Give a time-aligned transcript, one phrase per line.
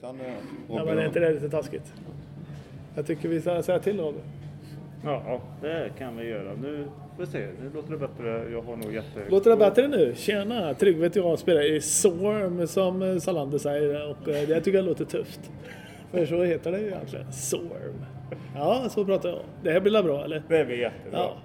[0.00, 0.26] utan eh,
[0.68, 1.92] Ja, men är inte det lite taskigt?
[2.94, 4.22] Jag tycker vi ska säga till Robin.
[5.04, 6.52] Ja, det kan vi göra.
[6.62, 7.38] Nu får vi se.
[7.62, 8.50] Nu låter det bättre.
[8.52, 9.30] Jag har nog jätte...
[9.30, 10.14] Låter det bättre nu?
[10.16, 10.74] Tjena!
[10.74, 14.84] Tryggve och jag spelar i Sorm som eh, Salander säger och eh, det tycker jag
[14.84, 15.50] låter tufft.
[16.10, 17.32] För så heter det ju egentligen.
[17.32, 18.04] Sorm.
[18.54, 19.38] Ja, så pratar jag.
[19.62, 20.42] Det här blir bra eller?
[20.48, 21.18] Det blir jättebra.
[21.18, 21.36] Ja.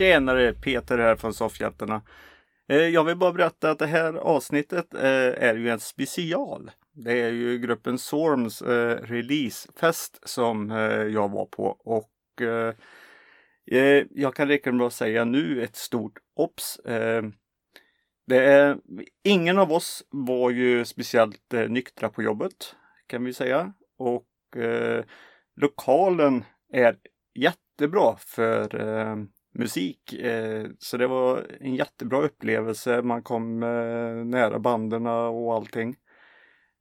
[0.00, 0.52] Tjenare!
[0.52, 2.02] Peter här från Soffhjältarna.
[2.68, 6.70] Eh, jag vill bara berätta att det här avsnittet eh, är ju en special.
[6.92, 10.70] Det är ju gruppen Sorms eh, releasefest som
[11.12, 12.10] jag var på och
[14.10, 16.80] jag kan räcka med att säga nu ett stort obs.
[18.26, 18.76] Det är,
[19.24, 22.74] ingen av oss var ju speciellt nyktra på jobbet
[23.06, 24.26] kan vi säga och
[25.56, 26.96] lokalen är
[27.34, 28.68] jättebra för
[29.52, 30.12] musik.
[30.12, 33.02] Eh, så det var en jättebra upplevelse.
[33.02, 35.96] Man kom eh, nära banden och allting.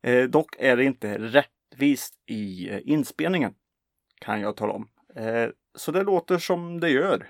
[0.03, 3.53] Eh, dock är det inte rättvist i inspelningen.
[4.21, 4.89] Kan jag tala om.
[5.75, 7.27] Så det låter som det gör.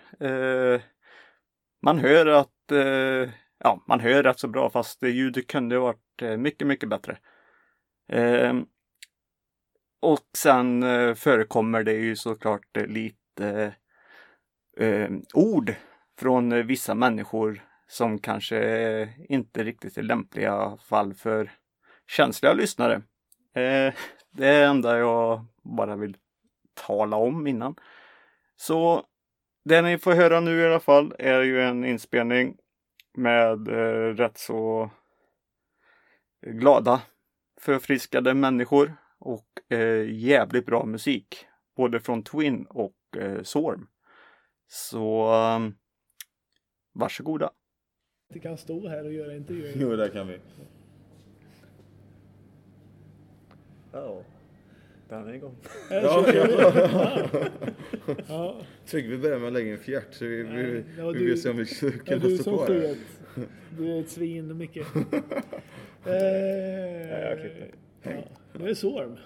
[1.82, 2.72] Man hör att
[3.60, 7.17] ja, man hör rätt så bra fast ljudet kunde varit mycket, mycket bättre.
[10.00, 10.82] Och sen
[11.16, 13.76] förekommer det ju såklart lite
[14.80, 15.75] eh, ord
[16.19, 21.52] från eh, vissa människor som kanske inte riktigt är lämpliga fall för
[22.08, 22.95] känsliga lyssnare.
[23.53, 23.94] Eh,
[24.31, 26.17] det är det enda jag bara vill
[26.73, 27.75] tala om innan.
[28.55, 29.03] Så
[29.66, 32.58] det ni får höra nu i alla fall är ju en inspelning
[33.17, 34.89] med eh, rätt så
[36.42, 37.02] glada,
[37.61, 41.45] förfriskade människor och eh, jävligt bra musik.
[41.75, 43.87] Både från Twin och eh, Sorm.
[44.71, 45.75] Så um,
[46.93, 47.52] varsågoda.
[48.33, 49.73] Vi kan stå här och göra intervjuer.
[49.75, 50.39] Jo, det kan vi.
[53.91, 54.21] Ja,
[55.09, 55.55] den är igång.
[55.89, 56.37] Ja, vi.
[58.27, 61.41] Ja, Tryggve börjar med att lägga en fjärt så vi, vi, var vi du- vill
[61.41, 62.67] se om vi det är kan du stå kvar.
[62.67, 62.97] sköt.
[63.77, 64.77] Du är ett svin, Micke.
[66.05, 66.13] Eh,
[67.19, 67.71] jag klipper.
[68.03, 68.11] ja,
[68.53, 69.17] det är Sorm.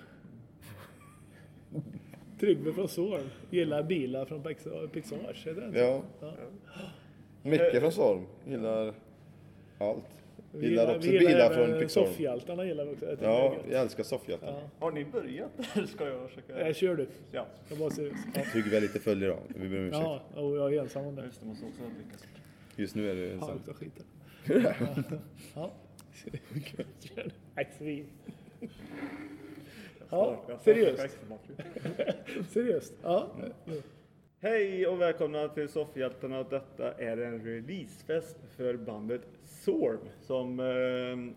[2.44, 3.22] Tryggve från Sorm.
[3.50, 5.48] Gillar bilar från Pixar- Pixars.
[5.48, 5.80] Är det?
[5.80, 6.02] Ja.
[6.22, 6.34] Ja.
[7.44, 8.94] Micke från Sorm gillar
[9.78, 10.04] allt.
[10.52, 12.06] Vi Gillar också vi bilar från Pixar.
[12.06, 13.06] Soffhjältarna gillar vi också.
[13.06, 14.48] Jag Ja, jag älskar soffhjältar.
[14.48, 14.62] Ja.
[14.80, 16.54] Har ni börjat eller ska jag försöka?
[16.56, 17.08] Nej, kör du.
[17.32, 18.18] Ja, Jag var seriös.
[18.36, 19.40] Ja, Tryggve är lite full idag.
[19.48, 20.04] Vi ber om ursäkt.
[20.36, 21.26] ja och jag är ensam om det.
[21.26, 21.92] just det, måste också snart.
[22.76, 23.62] Just nu är det Fan, sant.
[23.68, 24.06] luktar skiten.
[25.56, 25.72] Ja.
[27.16, 27.32] Kör.
[27.56, 28.06] Nej, svin.
[30.14, 31.18] Ja, seriöst.
[32.50, 32.94] Seriöst.
[33.04, 33.28] Ja.
[34.40, 36.44] Hej och välkomna till Soffhjältarna.
[36.44, 41.36] Detta är en releasefest för bandet Sorm som eh,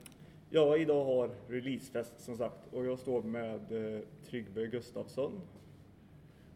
[0.50, 4.00] ja, idag har releasefest som sagt och jag står med eh,
[4.30, 5.40] Tryggve Gustafsson.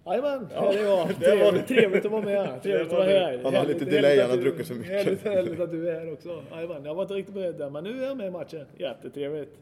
[0.07, 0.75] Jajamän, jag.
[0.75, 1.09] Det var-
[1.43, 2.63] Trevligt, trevligt att vara med.
[2.63, 3.41] Trevligt att vara här.
[3.45, 4.93] Han har lite delay, han har du- druckit så mycket.
[4.93, 6.43] Härligt, härligt att du är här också.
[6.53, 8.67] Jajamän, jag var inte riktigt beredd där, men nu är jag med i matchen.
[8.79, 9.59] Jättetrevligt.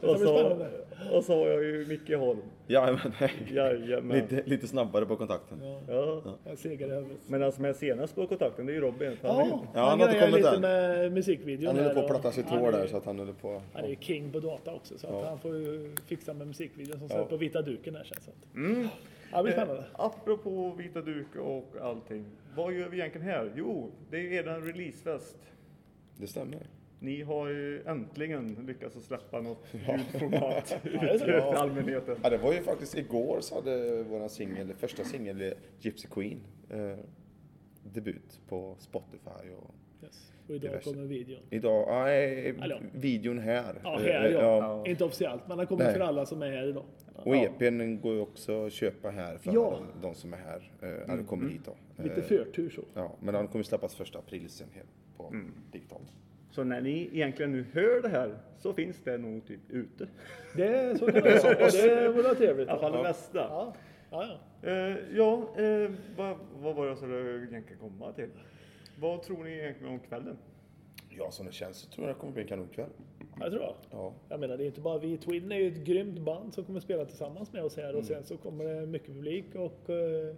[0.00, 0.56] Och så,
[1.12, 2.42] och så har jag ju Micke Holm.
[2.66, 3.12] Jajamän.
[3.50, 4.16] Jajamän.
[4.18, 5.58] Lite, lite snabbare på kontakten.
[5.62, 6.22] Ja, Ja.
[6.94, 7.06] jag.
[7.26, 9.16] Men den som är senast på kontakten det är ju Robin.
[9.22, 10.60] han Ja, Ja, han han har inte kommit lite än.
[10.60, 11.66] med musikvideon.
[11.66, 13.62] Han höll här på att platta sitt han hår är- där så att han på.
[13.72, 15.28] Han är ju king på data också så att Ja.
[15.28, 17.24] han får ju fixa med musikvideon som Ja.
[17.24, 18.58] på vita duken här känns det.
[18.58, 18.88] Mm.
[19.32, 19.80] Ja, det blir spännande.
[19.82, 22.24] Eh, apropå vita duk och allting.
[22.56, 23.52] Vad gör vi egentligen här?
[23.56, 25.36] Jo, det är er releasefest.
[26.16, 26.58] Det stämmer.
[27.00, 32.16] Ni har ju äntligen lyckats att släppa något ljudformat ut till allmänheten.
[32.22, 36.40] Ja, det var ju faktiskt igår så hade våran singel, första singel Gypsy Queen
[36.70, 36.98] eh,
[37.82, 40.32] debut på Spotify och Yes.
[40.48, 40.90] Och idag Diverse.
[40.90, 41.40] kommer videon.
[41.50, 43.80] idag, nej, Eller- videon här.
[43.84, 44.40] Ja, Eh, här ja.
[44.40, 44.86] ja.
[44.86, 45.92] Inte officiellt, men den kommer Nej.
[45.92, 46.84] för alla som är här idag.
[47.14, 49.78] Och EPn går ju också att köpa här för Ja.
[50.00, 52.02] de, de som är här, eh, eller kommer hit då.
[52.02, 52.82] Lite Eh, förtur så.
[52.94, 54.84] Ja, men den kommer släppas första april sen här
[55.16, 55.34] på
[55.72, 56.12] digitalt.
[56.56, 60.08] Så när ni egentligen nu hör det här så finns det nog typ ute.
[60.56, 62.68] Det är så kan det det vore trevligt.
[62.68, 63.38] I alla fall det mesta.
[63.38, 63.74] Ja,
[64.10, 64.68] ja, ja.
[64.70, 68.28] Eh, ja, eh, vad, vad var det jag skulle egentligen komma till?
[69.00, 70.36] Vad tror ni egentligen om kvällen?
[71.18, 72.90] Ja, som det känns så tror jag det kommer bli en kanonkväll.
[73.40, 73.74] Jag tror jag.
[73.90, 74.12] Ja.
[74.28, 75.16] Jag menar det är inte bara vi.
[75.16, 77.96] Twin är ju ett grymt band som kommer spela tillsammans med oss här Mm.
[77.98, 80.34] och sen så kommer det mycket publik och eh,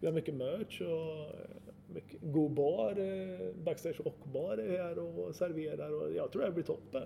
[0.00, 1.34] vi har mycket merch och
[2.20, 2.90] god bar.
[2.98, 7.02] Eh, backstage rockbar är här och serverar och jag tror det här blir toppen.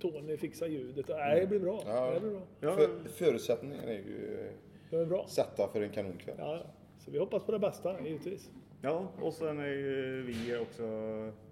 [0.00, 1.08] Tony fixar ljudet.
[1.08, 1.82] Nej, det blir bra.
[1.82, 1.94] Mm.
[1.94, 2.10] Ja.
[2.14, 2.40] Det blir bra.
[2.60, 4.50] Ja, För, förutsättningarna är ju
[4.90, 5.24] Det blir bra.
[5.28, 6.36] satta för en kanonkväll.
[6.38, 6.60] Ja,
[6.98, 8.50] så vi hoppas på det bästa givetvis.
[8.82, 10.82] ja, och sen är ju vi också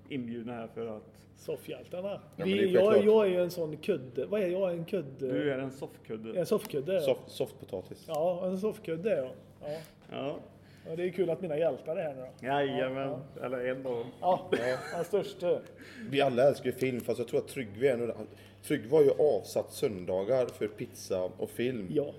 [0.09, 1.03] inbjudna här för att
[1.37, 2.21] Soffhjältarna.
[2.37, 4.27] Ja, vi, är jag, jag är ju en sån kudde.
[4.27, 4.73] Vad är jag?
[4.73, 5.33] En kudde?
[5.33, 6.39] du är en soffkudde.
[6.39, 7.01] En soffkudde.
[7.01, 8.05] Soft, softpotatis.
[8.09, 9.31] Ja, en soffkudde är jag.
[9.63, 9.79] Ja.
[10.11, 10.39] Ja,
[10.89, 12.47] Ja, det är kul att mina hjältar är här nu då.
[12.47, 13.19] jajamän.
[13.43, 14.07] Eller en då.
[14.21, 14.51] Ja,
[14.95, 15.59] den största.
[16.11, 18.13] Vi alla älskar ju film, fast jag tror att Tryggve är nog-
[18.63, 22.13] Tryggve har ju avsatt söndagar för pizza och film Ja.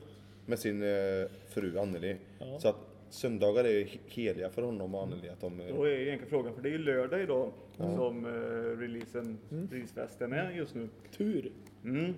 [0.45, 2.15] med sin eh, fru Anneli.
[2.59, 2.75] Så att
[3.09, 5.29] söndagar är heliga för honom och Anneli.
[5.29, 8.77] Att de, eh, Då är egentligen frågan, för det är ju lördag idag som uh,
[8.79, 9.37] releasen,
[9.71, 10.89] releasefesten är just nu.
[11.17, 11.51] Tur.
[11.83, 12.13] Mm.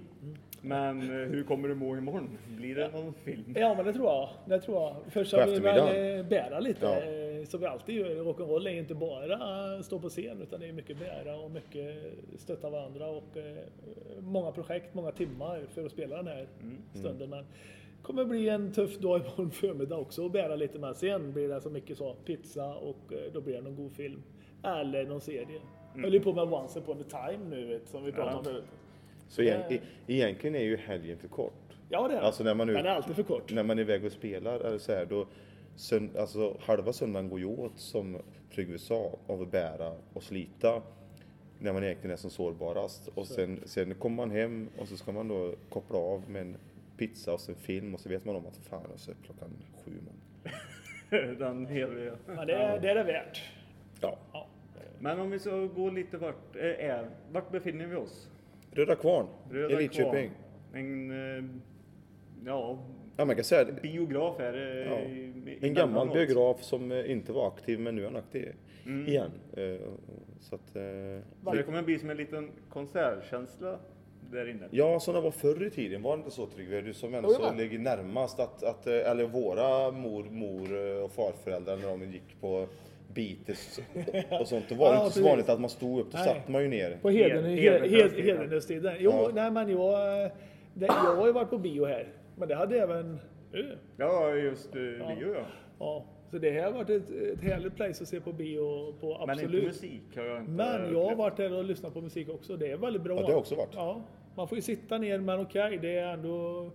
[0.62, 2.38] Men eh, hur kommer du må imorgon?
[2.58, 3.54] Blir det någon film?
[3.56, 4.30] Ja, men det tror jag.
[4.46, 4.96] Det tror jag.
[5.10, 6.96] Först ska vi väl eh, bära lite, Ja.
[7.40, 8.10] eh, som vi alltid gör.
[8.10, 11.96] Rock'n'roll är inte bara stå på scen, utan det är mycket bära och mycket
[12.38, 13.38] stötta varandra och
[14.20, 16.48] många projekt, många timmar för att spela den här
[16.94, 17.30] stunden.
[17.30, 21.34] Men det kommer bli en tuff dag imorgon förmiddag också att bära lite, men sen
[21.34, 24.24] blir det så mycket så pizza och då blir det någon god film.
[24.64, 25.60] Eller någon serie.
[25.96, 28.44] Jag höll ju på med Once upon a time nu, vet, som vi pratade om
[28.46, 28.52] Ja.
[28.52, 28.64] förut.
[29.30, 31.54] Så igen, e- egentligen är ju helgen för kort.
[31.90, 32.22] Ja, det är.
[32.22, 33.54] Alltså när man nu- Den är alltid för kort.
[33.54, 35.28] När man är iväg och spelar, eller så här, då,
[35.76, 38.18] sönd, alltså, halva söndagen går ju åt, som
[38.56, 40.82] Tryggve sa, av att bära och slita.
[41.60, 43.08] När man egentligen är som sårbarast.
[43.08, 46.58] Och sen, sen kommer man hem och så ska man då koppla av med en
[46.98, 49.50] pizza och sen film och så vet man om att fan, alltså, klockan
[49.86, 50.54] sju man.
[51.40, 52.16] Den heliga.
[52.36, 53.42] Ja, det, är, det är det värt.
[54.02, 54.18] Ja.
[54.34, 54.48] Ja.
[55.00, 58.28] Men om vi ska gå lite vart, eh, är, vart befinner vi oss?
[58.72, 60.32] Röda Kvarn, Röda i Lidköping.
[60.74, 61.44] En, eh,
[62.46, 62.80] ja,
[63.18, 64.86] Ja, man kan säga biograf är det.
[64.86, 65.00] Ja.
[65.00, 66.28] i- i En gammal Värmland.
[66.28, 68.54] biograf som eh, inte var aktiv men nu är han aktiv
[68.86, 69.08] Mm.
[69.08, 69.32] igen.
[69.58, 69.76] Eh,
[70.42, 70.82] Så att, eh,
[71.44, 73.80] Så det kommer bli som en liten konsertkänsla
[74.32, 74.68] där inne.
[74.72, 76.02] Ja, som det var förr i tiden.
[76.02, 76.82] Var det inte så Tryggve?
[76.82, 77.54] Du som ändå ja.
[77.58, 82.42] ligger närmast att, att, eh, eller våra mor, mor eh, och farföräldrar när de gick
[82.42, 82.68] på
[83.14, 83.80] Beatles
[84.42, 84.66] och sånt.
[84.70, 86.28] Då var det Ja, inte så vanligt att man stod upp, då Nej.
[86.28, 86.98] satt man ju ner.
[87.02, 88.26] På heden, Hed- hed, hed, Hedenhöstiden.
[88.38, 88.96] Hedenhöstiden.
[89.00, 89.30] Jo, Ja.
[89.34, 90.32] nej men jag,
[90.74, 92.08] det, jag har ju varit på bio här.
[92.36, 93.20] Men det hade även
[93.54, 93.64] Ö.
[93.98, 95.46] Ja, just eh, bio ja.
[95.80, 99.18] Ja, så det här har varit ett, ett härligt place att se på bio på,
[99.20, 99.54] Men absolut.
[99.54, 102.58] inte musik har jag inte Men jag har varit där och lyssnat på musik också.
[102.58, 103.16] Det är väldigt bra.
[103.20, 103.70] Ja, det har också varit.
[103.74, 104.02] Ja,
[104.36, 106.70] man får ju sitta ner, men okej, det är ändå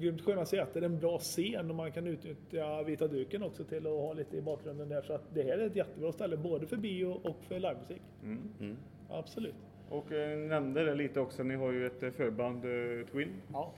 [0.00, 3.92] grymt sköna säten, en bra scen och man kan utnyttja vita duken också till att
[3.92, 5.02] ha lite i bakgrunden där.
[5.02, 8.02] Så att det här är ett jättebra ställe både för bio och för livemusik.
[8.22, 8.76] Mm.
[9.10, 9.54] Absolut.
[9.88, 13.32] Och eh, nämnde det lite också, ni har ju ett eh, förband eh, Twin.
[13.52, 13.74] Ja,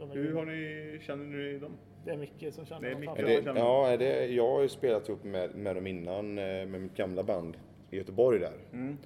[0.00, 1.72] är Hur har ni, känner ni dem?
[2.04, 4.62] Det är Micke som känner Det är dem Är det, ja, är det, jag har
[4.62, 7.56] ju spelat ihop med, med dem innan, eh, med mitt gamla band
[7.90, 8.52] i Göteborg där.
[8.72, 8.96] Mm.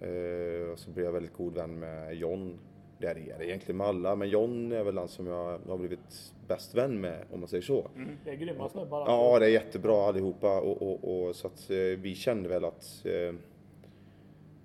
[0.00, 2.58] Eh, och så blev jag väldigt god vän med John.
[2.98, 6.32] Det är det egentligen med alla, men John är väl den som jag har blivit
[6.48, 7.90] bäst vän med, om man säger så.
[8.24, 9.04] Det är grymma snubbar.
[9.08, 13.06] Ja, det är jättebra allihopa och, och, och så att eh, vi kände väl att
[13.06, 13.34] eh,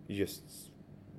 [0.07, 0.71] just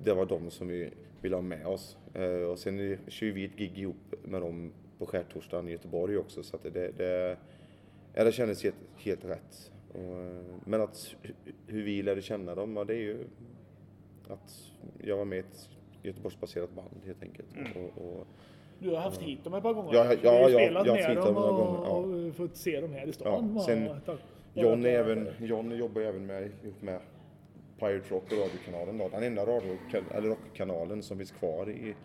[0.03, 0.89] det var de som vi
[1.21, 1.97] ville ha med oss.
[2.13, 6.43] Eh, och sen kör vi ett gig ihop med dem på skärtorsdagen i Göteborg också
[6.43, 7.37] så att det, det,
[8.13, 9.71] ja, det kändes helt, helt rätt.
[9.93, 13.17] Och, eh, men att hu- hur vi lärde känna dem, ja, det är ju
[14.27, 14.71] att
[15.03, 15.69] jag var med i ett
[16.03, 17.47] Göteborgsbaserat band helt enkelt.
[17.75, 18.27] Och, och,
[18.79, 19.93] Du har haft hit dem ett par gånger.
[19.93, 22.93] Ja, ja, ja, jag har med haft hit dem några gånger, och fått se dem
[22.93, 23.53] här i stan.
[23.55, 23.89] Ja, sen
[24.55, 24.61] Ja.
[24.63, 26.99] John, är även, John jobbar ju även med, ihop med
[27.79, 29.09] Pirate Rock och radiokanalen då.
[29.09, 29.77] Den enda radio,
[30.11, 31.95] eller rockkanalen som finns kvar i,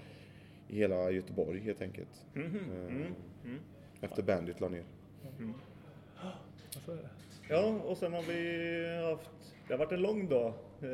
[0.68, 2.24] i hela Göteborg helt enkelt.
[2.32, 3.04] Mhm,
[4.00, 4.84] Eh, Efter Bandit la ner.
[6.86, 6.98] Det.
[7.48, 9.30] Ja, och sen har vi haft,
[9.68, 10.46] det har varit en lång dag.
[10.46, 10.88] Eh,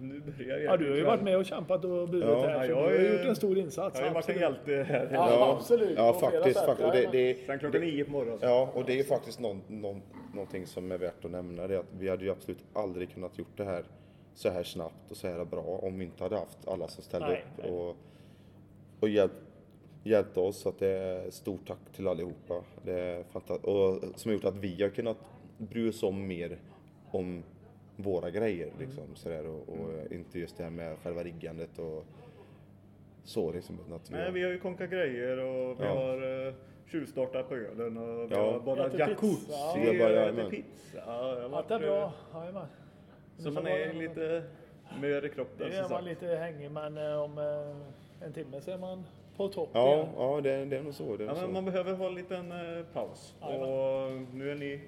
[0.00, 2.50] nu börjar Ja, du har ju varit med och kämpat och burit Ja, här.
[2.54, 4.00] ja, så jag du har är- gjort en stor insats.
[4.00, 4.68] Jag har varit en absolut.
[4.68, 5.08] hjälte här.
[5.12, 5.94] Ja, absolut.
[5.98, 6.60] Ja, På flera faktiskt.
[6.64, 6.86] faktiskt.
[6.88, 8.38] Och det, det, Sen klockan nio på morgonen.
[8.42, 10.02] ja, och det är ju faktiskt någon, någon,
[10.34, 11.66] någonting som är värt att nämna.
[11.66, 13.84] Det är att vi hade ju absolut aldrig kunnat gjort det här
[14.34, 17.28] så här snabbt och så här bra om vi inte hade haft alla som ställde
[17.28, 17.70] Nej, upp nej.
[17.72, 17.96] och,
[19.00, 19.34] och hjälpt,
[20.04, 20.58] hjälpt oss.
[20.58, 22.54] Så att det är stort tack till allihopa.
[22.84, 25.16] Det är fanta- och som har gjort att vi har kunnat
[25.58, 26.58] bry oss om mer
[27.10, 27.42] om
[27.96, 28.68] våra grejer.
[28.78, 32.04] Liksom, så där, och, och inte just det här med själva riggandet och
[33.24, 33.52] så.
[33.52, 35.94] Liksom, att vi Nej, har- vi har ju konkat grejer och vi Ja.
[35.94, 36.54] har uh,
[36.92, 38.52] tjuvstartat på ölen och vi Ja.
[38.52, 40.50] har badat jacuzzi och Ja, bara, äter jajamän.
[40.50, 41.02] pizza.
[41.52, 42.04] Allt är bra.
[42.04, 42.10] eh,
[42.40, 42.66] Jajamän.
[43.38, 44.42] Så man är lite
[45.00, 45.70] Mör i kroppen.
[45.70, 46.04] Det är man sagt.
[46.04, 49.04] lite hängig men eh, om eh, en timme så är man
[49.36, 50.06] på topp Ja, igen.
[50.16, 51.16] ja det, det är nog så.
[51.16, 51.52] Det är Ja, nog men så.
[51.52, 53.34] man behöver ha en liten eh, paus.
[53.40, 53.68] Jajamän.
[53.68, 54.80] Och nu är ni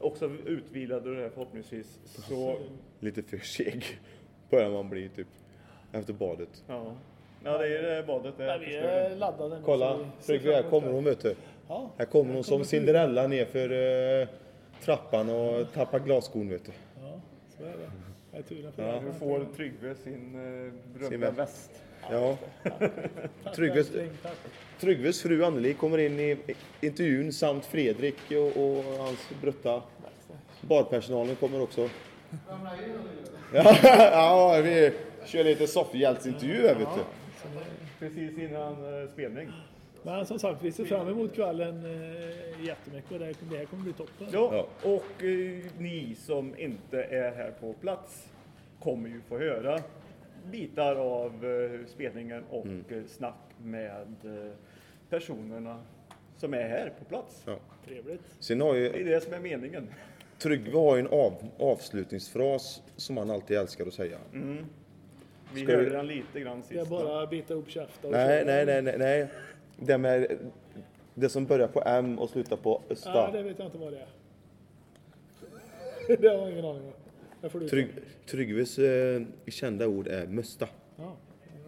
[0.00, 1.98] också utvilade det här förhoppningsvis.
[2.04, 2.56] Så,
[3.00, 3.84] Lite för seg
[4.50, 5.26] börjar man bli typ
[5.92, 6.64] efter badet.
[6.68, 6.94] ja.
[7.44, 8.34] ja, det är det badet.
[8.38, 11.34] Det vi är laddade Kolla, Tryggve, här kommer hon vet du.
[11.68, 13.70] Ja, Här kommer hon som Cinderella nerför
[14.22, 14.28] eh,
[14.84, 16.72] trappan och tappar glasskon vet du.
[17.02, 17.20] ja,
[17.56, 17.90] så är det.
[18.38, 18.92] Jag är turen för Ja.
[18.92, 19.00] det.
[19.00, 21.70] Nu får Tryggve sin eh, berömda väst.
[22.10, 22.38] Ja.
[23.54, 24.08] Tryggves-.
[24.80, 26.36] Tryggves fru Anneli kommer in i
[26.80, 29.82] intervjun samt Fredrik och, och hans brutta.
[30.60, 31.88] Barpersonalen kommer också.
[33.52, 33.76] Ja,
[34.12, 34.92] ja, vi
[35.26, 37.00] kör lite soffhjältsintervju här vet du.
[37.98, 39.52] Precis innan eh, spelning.
[40.02, 43.82] Men som sagt, vi ser fram emot kvällen eh, jättemycket och det, det här kommer
[43.82, 44.26] bli toppen.
[44.32, 48.28] Ja, och eh, ni som inte är här på plats
[48.80, 49.78] kommer ju få höra
[50.50, 54.52] bitar av eh, spelningen och eh, snack med eh,
[55.10, 55.82] personerna
[56.36, 57.42] som är här på plats.
[57.46, 57.56] Ja.
[57.86, 58.20] Trevligt.
[58.38, 59.88] Sen har Det är ju det som är meningen.
[60.38, 64.18] Tryggve har ju en av, avslutningsfras som han alltid älskar att säga.
[65.54, 66.90] Vi Ska hörde vi- den lite grann Det är sist.
[66.90, 69.28] bara att bita ihop käften Nej, nej, nej, nej, nej.
[69.80, 70.38] Det med
[71.14, 73.30] det som börjar på M och slutar på Ja, Östa.
[73.30, 74.08] det vet jag inte vad det är.
[76.20, 76.92] det har jag ingen aning om.
[77.68, 77.88] Trygg,
[78.26, 80.68] Tryggves eh, kända ord är Mösta.
[80.96, 81.16] Ja,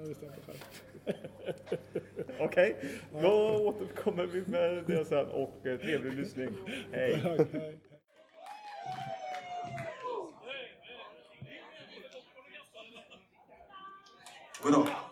[0.02, 0.58] det visste jag inte själv.
[2.40, 2.76] Okej,
[3.22, 6.48] då återkommer vi med det sen och eh, trevlig lyssning.
[6.92, 7.22] Hej.
[14.62, 15.09] Goddag.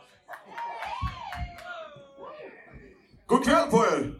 [3.29, 4.15] God kväll på er!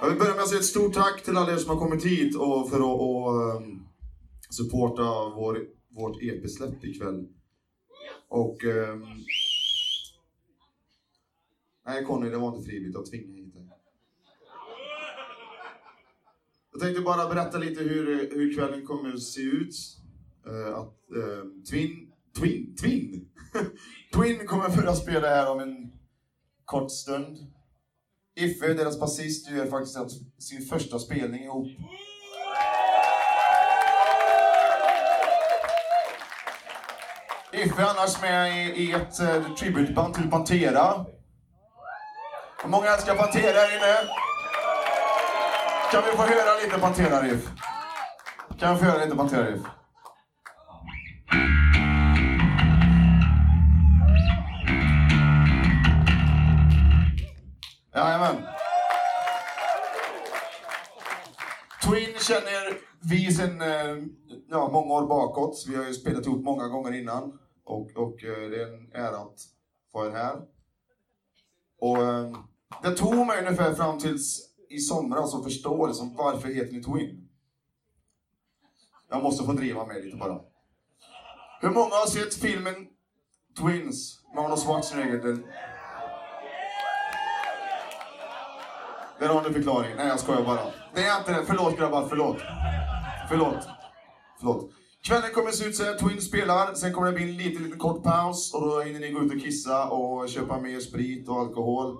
[0.00, 2.04] Jag vill börja med att säga ett stort tack till alla er som har kommit
[2.04, 3.82] hit och för att och, ehm,
[4.50, 5.02] supporta
[5.36, 7.28] vår, vårt EP-släpp ikväll.
[8.28, 8.64] Och...
[8.64, 9.06] Um...
[11.86, 12.94] nej Conny, det var inte frivilligt.
[12.94, 13.68] Jag tvingade hit dig.
[16.72, 19.74] Jag tänkte bara berätta lite hur, hur kvällen kommer att se ut.
[20.46, 22.12] Uh, att uh, Twin...
[22.38, 22.76] Twin?
[22.76, 23.28] Twin?
[24.14, 25.97] Twin kommer att börja spela här om en
[26.68, 27.38] kort stund.
[28.36, 31.66] Iffe, deras basist, gör faktiskt sin första spelning ihop.
[37.52, 41.06] Iffe är annars med i, i ett uh, tributband till Pantera.
[42.62, 44.08] Hur många älskar Pantera här inne?
[45.92, 47.50] Kan vi få höra lite Pantera-riff?
[48.58, 49.77] Kan vi få höra lite Pantera-riff?
[57.98, 58.36] Jajamän.
[61.84, 63.96] Twin känner vi sen eh,
[64.48, 65.64] ja, många år bakåt.
[65.68, 67.38] Vi har ju spelat ihop många gånger innan.
[67.64, 69.38] Och, och eh, det är en ära att
[69.92, 70.36] få er här.
[71.80, 72.32] Och eh,
[72.82, 77.28] det tog mig ungefär fram tills i somras att förstå liksom, varför heter ni Twin?
[79.10, 80.40] Jag måste få driva med lite bara.
[81.60, 82.74] Hur många har sett filmen
[83.60, 85.18] Twins med Arnold Schwarzenegger?
[85.18, 85.44] Den
[89.18, 89.96] Där har ni förklaringen.
[89.96, 90.60] Nej, jag skojar bara.
[90.94, 91.44] Det är inte det.
[91.46, 92.36] Förlåt grabbar, förlåt.
[93.28, 93.68] Förlåt.
[94.38, 94.70] Förlåt.
[95.02, 95.94] Kvällen kommer se ut så här.
[95.94, 99.10] Twin spelar, sen kommer det bli en liten, liten kort paus och då hinner ni
[99.10, 101.96] gå ut och kissa och köpa mer sprit och alkohol.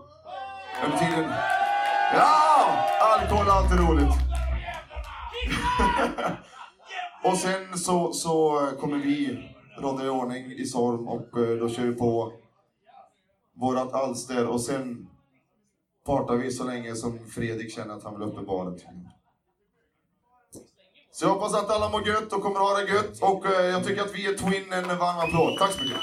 [0.85, 1.31] Under tiden...
[2.15, 2.85] Ja!
[3.01, 4.15] Alkohol är alltid roligt.
[7.25, 9.45] och sen så, så kommer vi
[9.79, 12.33] råda i ordning i Sorm och eh, då kör vi på
[13.61, 15.08] vårat alster och sen
[16.09, 18.81] partar vi så länge som Fredrik känner att han vill upp i baren.
[21.12, 23.23] Så jag hoppas att alla mår gött och kommer ha det gött.
[23.23, 25.59] Och eh, jag tycker att vi ger Twin en varm applåd.
[25.59, 26.00] Tack så mycket.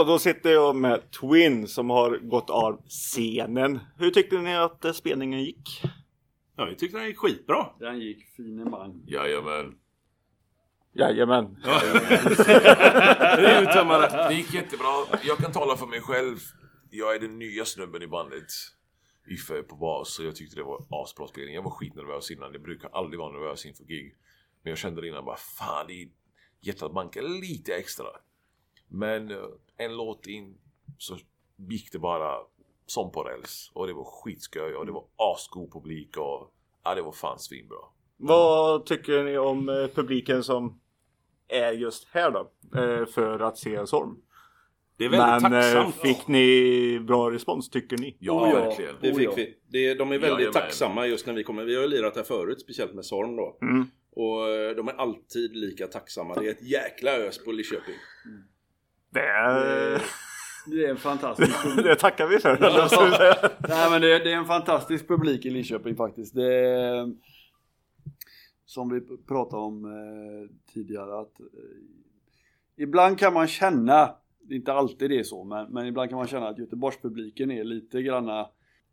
[0.00, 3.80] Så, då sitter jag med Twin som har gått av scenen.
[3.96, 5.82] Hur tyckte ni att eh, spelningen gick?
[6.56, 7.66] Ja, vi tyckte den gick skitbra.
[7.78, 9.02] Den gick finemang.
[9.06, 9.74] Jajamän.
[10.92, 11.56] Jajamän.
[13.36, 14.26] Det är uttömmande.
[14.28, 15.18] Det gick jättebra.
[15.24, 16.38] Jag kan tala för mig själv.
[16.90, 18.50] Jag är den nya snubben i bandet.
[19.26, 21.54] Iffe på bas, så jag tyckte det var asbra spelning.
[21.54, 22.52] Jag var skitnervös innan.
[22.52, 24.14] Jag brukar aldrig vara nervös inför gig.
[24.62, 26.08] Men jag kände det innan bara, fan det är
[26.60, 28.06] hjärtat bankar lite extra.
[28.90, 29.36] Men eh,
[29.76, 30.54] en låt in
[30.98, 31.16] så
[31.56, 32.36] gick det bara
[32.86, 33.70] som på räls.
[33.74, 36.52] Och det var skitskoj och det var asgod publik och
[36.84, 37.78] ja, det var fan svinbra.
[38.16, 40.80] Vad tycker ni om eh, publiken som
[41.48, 42.50] är just här då?
[42.80, 44.22] Eh, för att se Sorm?
[44.96, 45.94] Det är väldigt Men tacksamt.
[45.94, 48.16] fick ni bra respons tycker ni?
[48.18, 48.64] Ja, Oh ja.
[48.64, 48.94] verkligen.
[49.00, 49.32] Det Oh fick ja.
[49.36, 49.58] vi.
[49.68, 50.52] Det, de är väldigt Jajamän.
[50.52, 51.64] tacksamma just när vi kommer.
[51.64, 53.58] Vi har ju lirat här förut, speciellt med Sorm då.
[53.62, 53.86] Mm.
[54.12, 56.34] Och de är alltid lika tacksamma.
[56.34, 57.94] Det är ett jäkla ös på Lidköping.
[59.10, 60.02] Det, är-
[60.66, 61.84] Det är en fantastisk publik.
[61.84, 62.56] det tackar vi för.
[63.16, 63.50] säga?
[63.68, 66.34] Nej men det, det är en fantastisk publik i Lidköping faktiskt.
[66.34, 67.12] Det är,
[68.64, 71.46] som vi pratade om eh, tidigare att eh,
[72.76, 74.14] ibland kan man känna,
[74.50, 77.64] är inte alltid det är så, men, men ibland kan man känna att Göteborgspubliken är
[77.64, 78.46] lite granna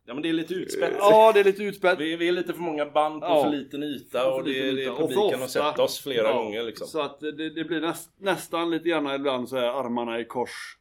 [0.09, 0.93] Ja men det är lite utspätt.
[0.99, 1.99] Ja, det är lite utspätt.
[1.99, 3.43] Vi, vi är lite för många band på Ja.
[3.43, 6.87] för liten yta och det, det är publiken har sett oss flera Ja, gånger liksom.
[6.87, 10.77] Så att det, det blir näst, nästan lite grann ibland så här armarna i kors.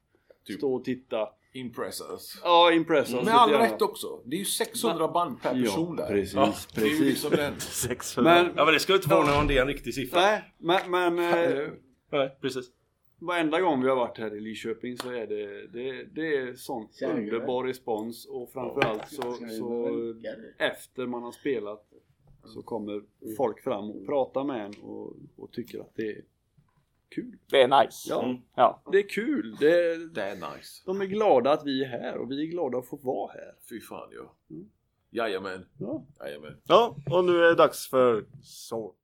[0.46, 0.56] Typ.
[0.58, 1.28] Stå och titta.
[1.52, 2.40] Impress us.
[2.44, 4.06] Ja, impress oss Med all rätt också.
[4.24, 6.06] Det är ju 600 band per person där.
[6.06, 7.06] precis, Ja, Det är ju precis.
[7.06, 7.60] liksom den.
[7.60, 8.34] 600.
[8.34, 10.20] Men, Ja men det skulle inte förvåna om det är en riktig siffra.
[10.20, 11.68] nej, men, men eh,
[12.12, 12.64] Nej, precis.
[13.18, 16.88] Varenda gång vi har varit här i Lidköping så är det, det, det är sån
[17.02, 20.14] underbar respons och framförallt så, så
[20.58, 21.92] efter man har spelat
[22.44, 23.02] så kommer
[23.36, 26.22] folk fram och pratar med en och, och tycker att det är
[27.08, 27.38] kul.
[27.50, 28.08] Det är nice.
[28.10, 28.82] Ja, Ja.
[28.92, 29.56] det är kul.
[29.60, 30.82] Det, Det är nice.
[30.86, 33.54] de är glada att vi är här och vi är glada att få vara här.
[33.68, 34.34] Fy fan ja.
[35.10, 35.66] Jajamän.
[35.78, 36.04] Ja.
[36.20, 36.56] Jajamän.
[36.68, 38.94] ja, och nu är det dags för Sorm.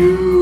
[0.00, 0.39] you.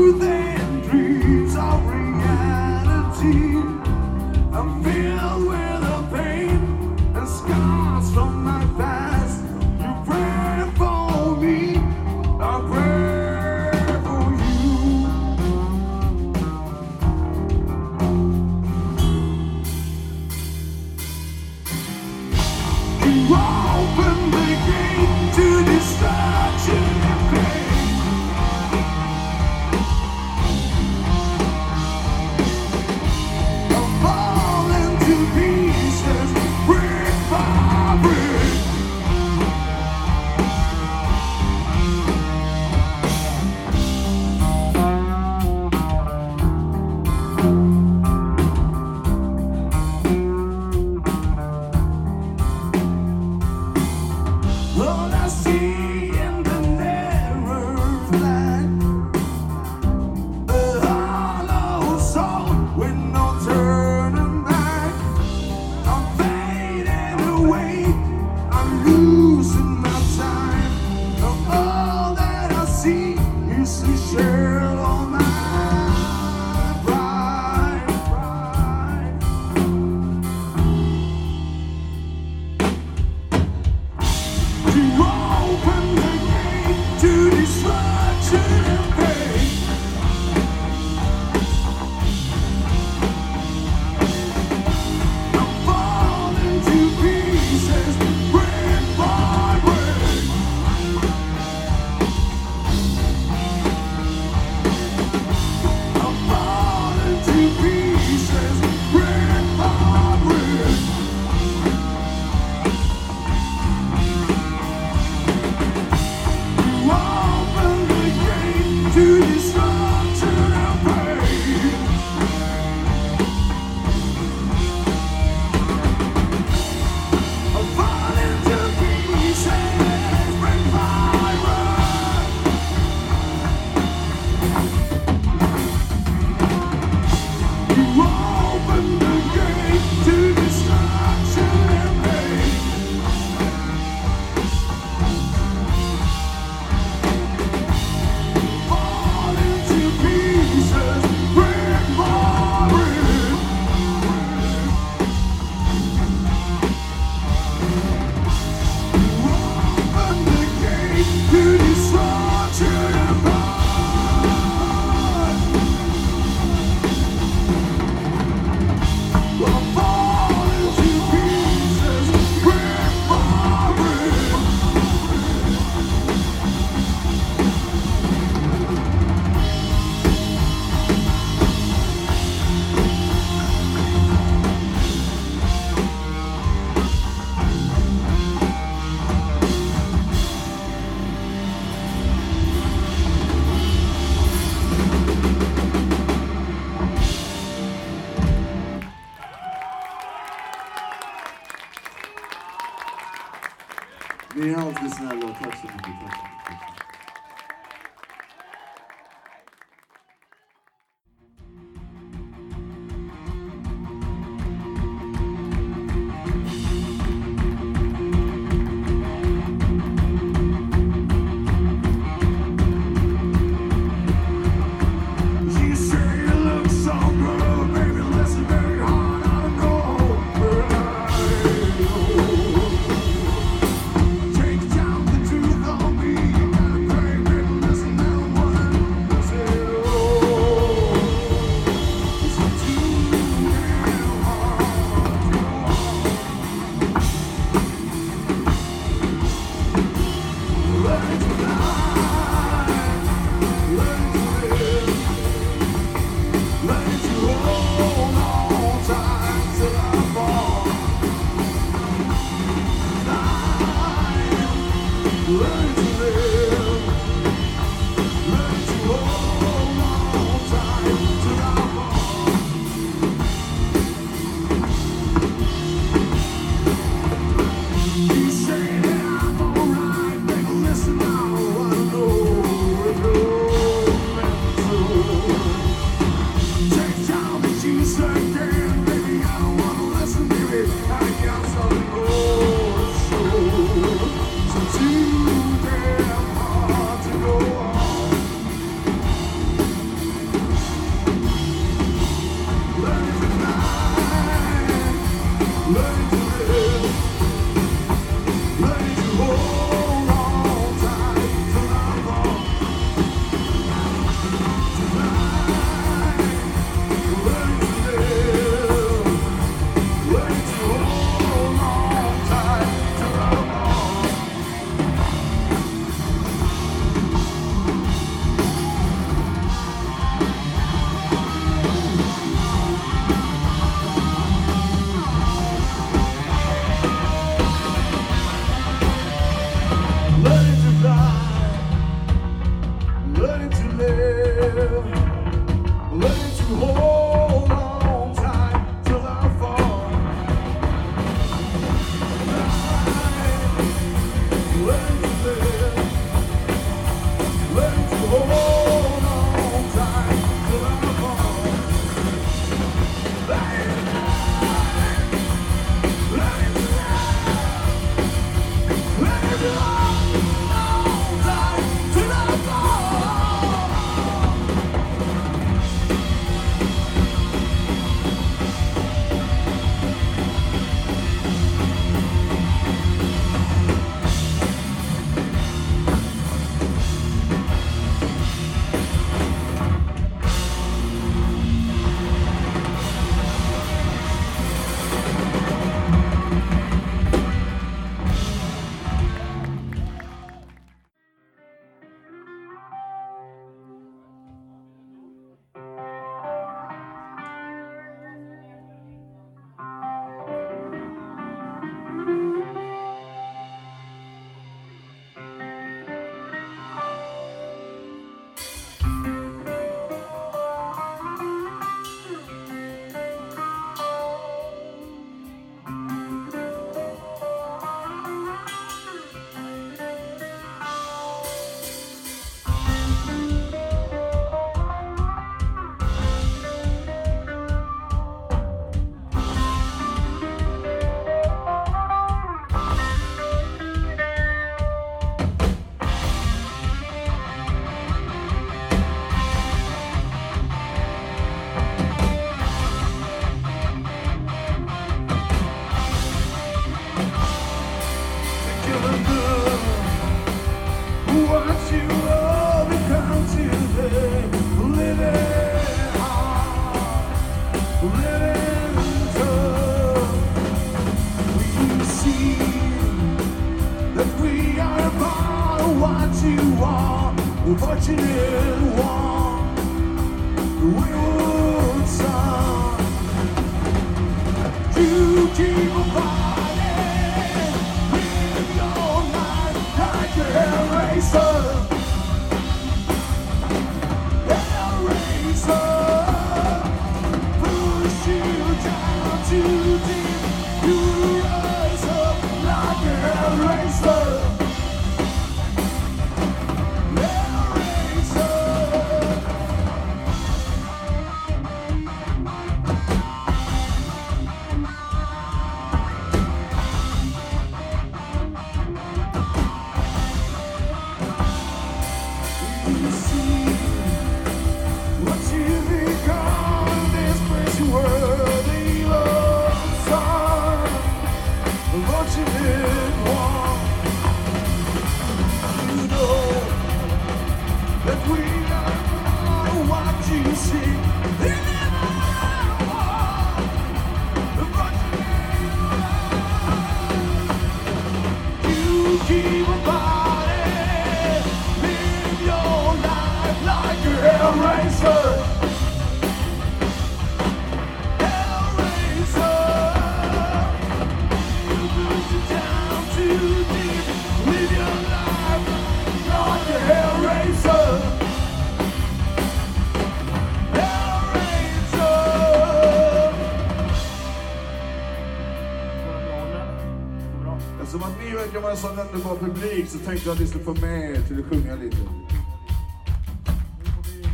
[579.39, 581.77] publik så tänkte jag att ni skulle få med er till att sjunga lite.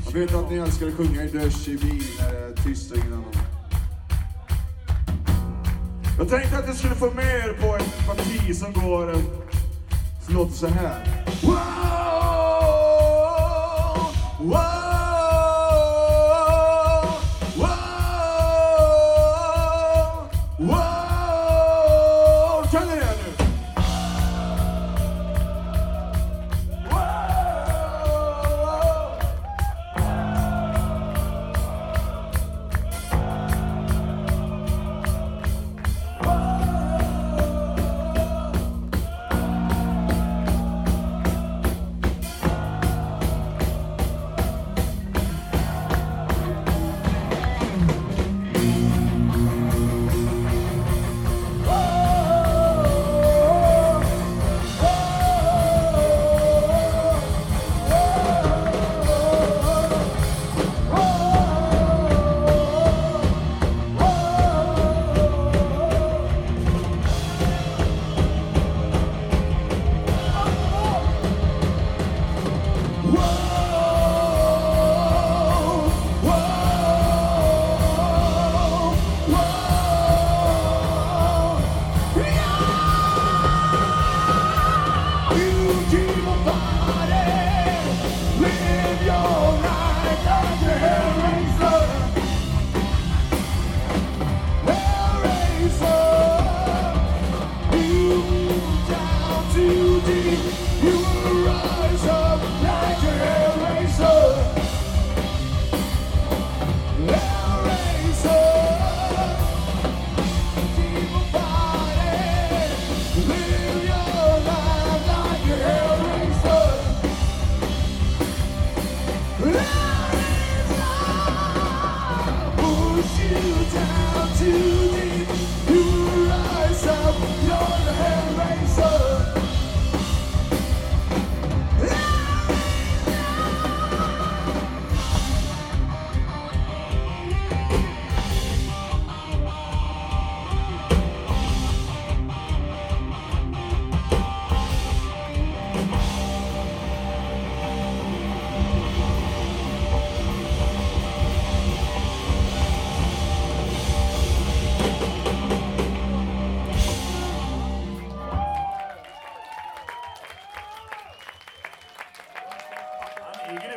[0.06, 2.92] Jag vet att ni älskar att sjunga i dusch, i bil, när det är tyst
[2.92, 3.32] och ingen annan.
[6.18, 9.16] Jag tänkte att jag skulle få med er på ett parti som går,
[10.26, 11.26] som låter så här.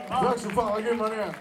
[0.08, 1.34] Tack så fan vad grymma ni är.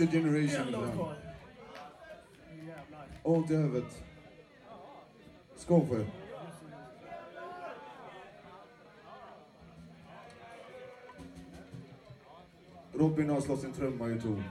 [0.00, 0.92] Wasted Generation.
[0.92, 1.14] Kvar.
[3.22, 4.04] Ont i huvudet.
[5.56, 6.06] Skål för er.
[12.92, 14.44] Robin har slått sin trumma i ton.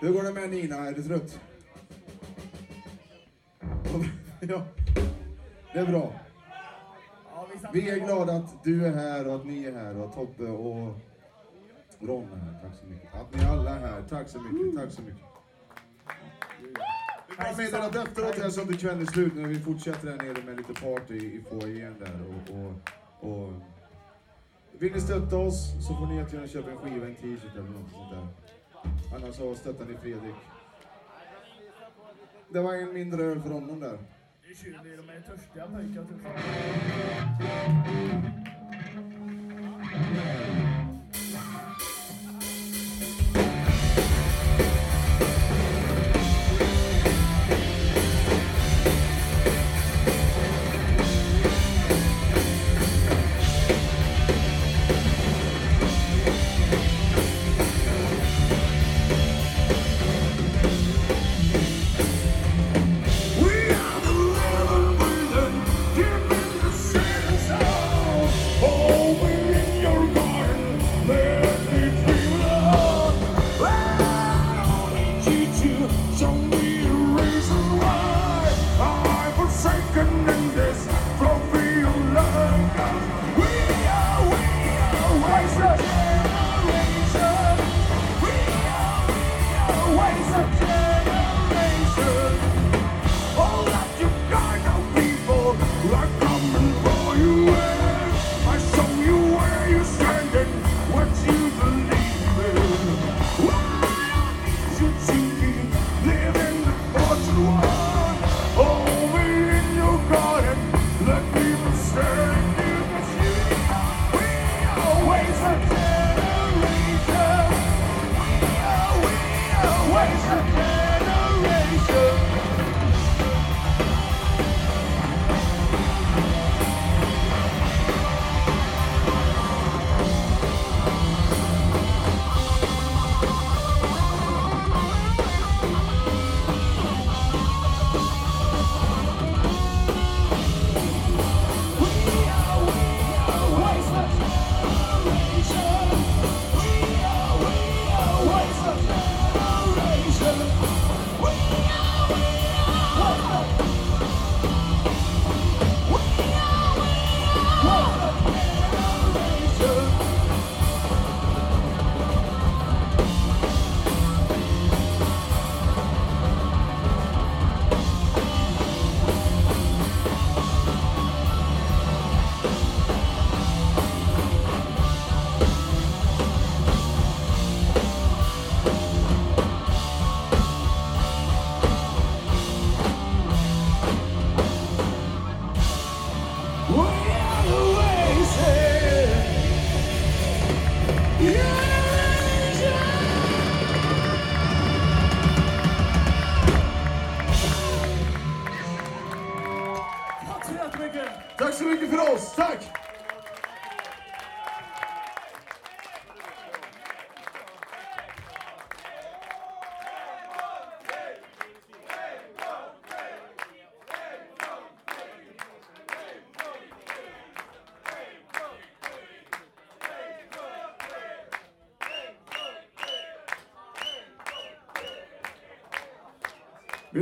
[0.00, 0.76] Hur går det med Nina?
[0.76, 1.40] Är du trött?
[4.40, 4.66] ja,
[5.72, 6.12] det är bra.
[7.72, 10.50] Vi är glada att du är här och att ni är här och att Tobbe
[10.50, 10.94] och
[12.00, 12.58] Ron här.
[12.62, 13.14] Tack så mycket.
[13.14, 14.02] Att ni alla är här.
[14.08, 14.80] Tack så mycket.
[14.80, 15.22] Tack så mycket.
[17.28, 20.42] Vi kan meddela efteråt här så att kvällen är slut när vi fortsätter här nere
[20.44, 22.72] med lite party i foajén där och, och,
[23.32, 23.52] och
[24.78, 27.90] vill ni stötta oss så får ni jättegärna köpa en skiva, en t-shirt eller något
[27.90, 28.28] sånt där.
[29.16, 30.34] Annars så stöttar ni Fredrik.
[32.48, 33.98] Det var en mindre öl för honom där.
[34.42, 36.06] Det är tjuv, de är törstiga pojkar.
[40.06, 40.75] We are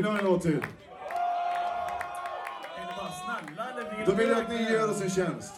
[0.05, 0.67] Vill ni ha en låt till?
[4.07, 5.55] Då vill jag att ni gör oss en tjänst.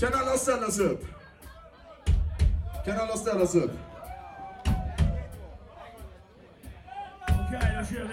[0.00, 1.04] Kan alla ställa sig upp?
[2.84, 3.72] Kan alla ställa sig upp?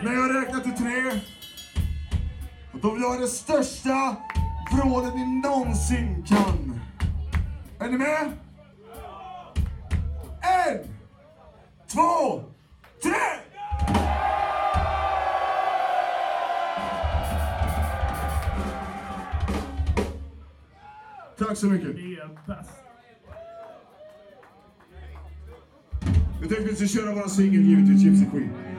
[0.04, 1.22] När jag räknar till tre,
[2.82, 4.16] då vill jag ha det största
[4.72, 6.62] vrålet ni någonsin kan.
[7.84, 8.32] Är ni med?
[10.42, 10.80] En,
[11.88, 12.44] två,
[13.04, 13.12] tre!
[21.38, 21.96] Tack så mycket.
[26.42, 28.73] Vi tänkte vi köra våra singel givetvis, Gypsy Queen.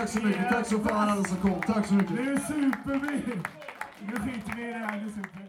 [0.00, 0.48] Tack så mycket.
[0.48, 1.62] Tack så fan alla som kom.
[1.66, 2.16] Tack så mycket.
[2.16, 3.00] Det är super!
[4.00, 5.48] Nu skiter vi i det här, det är super.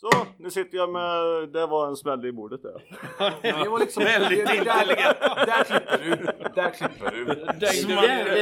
[0.00, 1.48] Så, nu sitter jag med...
[1.52, 2.82] Det var en smäll i bordet där.
[3.42, 4.04] Det var liksom...
[4.04, 4.86] Väldigt det, det, där,
[5.46, 6.16] där klipper du.
[6.54, 7.24] Där klipper du.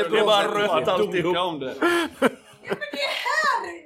[0.02, 1.36] Det blev bara rött alltihop.
[1.36, 1.74] om det.
[1.80, 2.30] Här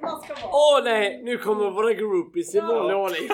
[0.01, 0.51] man ska vara!
[0.53, 3.29] Åh nej, nu kommer våra groupies i vanlig ordning.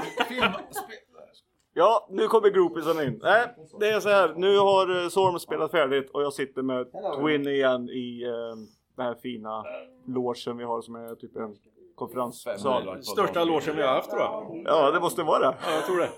[1.78, 3.19] Ja, nu kommer groupiesen in.
[3.23, 3.47] Nej,
[3.80, 4.34] det är så här.
[4.36, 6.88] Nu har eh, Sorm spelat färdigt och jag sitter med
[7.19, 8.55] Twin igen i eh,
[8.95, 9.65] den här fina
[10.07, 11.55] logen vi har som är typ en
[11.95, 13.03] konferenssal.
[13.03, 14.61] Största logen vi har haft tror jag.
[14.65, 15.55] Ja, det måste vara det.
[15.65, 16.09] Ja, jag tror det.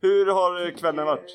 [0.00, 1.30] Hur har eh, kvällen varit?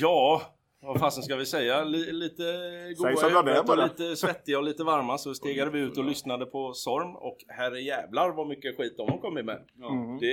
[0.00, 0.42] Ja,
[0.82, 1.84] vad fasen ska vi säga?
[1.84, 6.04] Li- lite är huvudet och lite svettiga och lite varma så stegade vi ut och
[6.04, 9.68] lyssnade på Sorm och herre jävlar vad mycket skit de har kommit med.
[9.78, 10.18] Mm.
[10.18, 10.32] Det,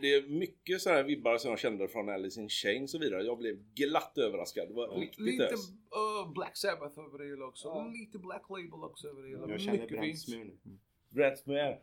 [0.00, 3.04] det är mycket sådana här vibbar som jag kände från Alice in Chains och så
[3.04, 3.22] vidare.
[3.22, 4.68] Jag blev glatt överraskad.
[4.68, 7.84] Det var riktigt Lite uh, Black Sabbath över det hela också.
[7.92, 9.48] Lite Black Label också över det hela.
[9.48, 10.64] Jag känner Mycket Brants fint.
[10.64, 10.78] mun.
[11.16, 11.78] Rätt med.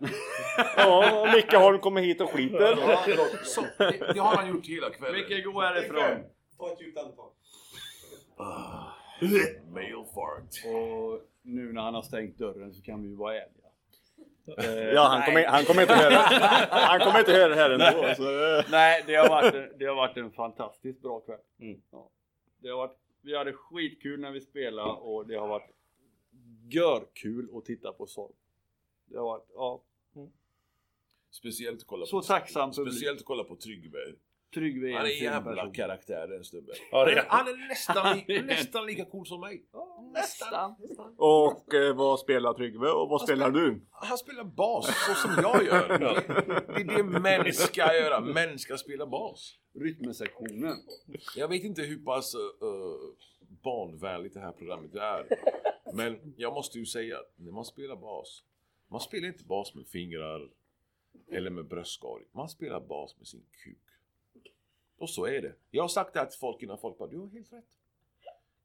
[0.78, 2.76] Ja, och Micke Holm kommer hit och skiter.
[3.43, 5.16] Så, det, det har han gjort hela kvällen.
[5.16, 6.24] Vilka gå härifrån.
[6.57, 7.32] Ta ett djupt andetag.
[9.69, 10.73] Male fart.
[10.75, 13.57] Och nu när han har stängt dörren så kan vi ju vara ärliga.
[14.95, 16.15] Ja, han kommer, han kommer inte höra
[16.69, 18.15] Han kommer inte höra det här ändå.
[18.15, 18.65] Så, eh.
[18.71, 21.39] Nej, det har varit, en- det har varit en fantastiskt bra kväll.
[21.59, 21.81] Mm.
[21.91, 22.09] Ja.
[22.57, 25.69] Det har varit, vi hade skitkul när vi spelade och det har varit
[26.69, 28.33] görkul att titta på Sorg.
[29.05, 29.81] Det har varit, ja,
[31.31, 32.27] Speciellt att kolla så på...
[32.27, 32.73] tacksam.
[32.73, 33.55] Speciellt att kolla på
[34.53, 34.89] Tryggve.
[34.89, 35.73] Är Han är en jävla person.
[35.73, 36.75] karaktär den snubben.
[36.91, 39.65] Ja, det är Han är nästan, li- nästan lika cool som mig.
[40.13, 40.75] Nästan.
[41.17, 43.81] Och eh, vad spelar Tryggve och vad spelar du?
[43.91, 45.99] Han spelar bas så som jag gör.
[46.67, 48.19] Det är det män ska göra.
[48.19, 49.57] Män ska spela bas.
[49.79, 50.75] Rytmsektionen.
[51.35, 52.41] Jag vet inte hur pass uh,
[53.63, 55.25] barnvänligt det här programmet är.
[55.93, 58.43] Men jag måste ju säga att när man spelar bas.
[58.87, 60.49] Man spelar inte bas med fingrar
[61.31, 62.23] eller med bröstkorg.
[62.31, 63.77] Man spelar bas med sin kuk.
[65.01, 65.53] Och så är det.
[65.71, 67.65] Jag har sagt det här till folk innan folk bara, du har helt rätt.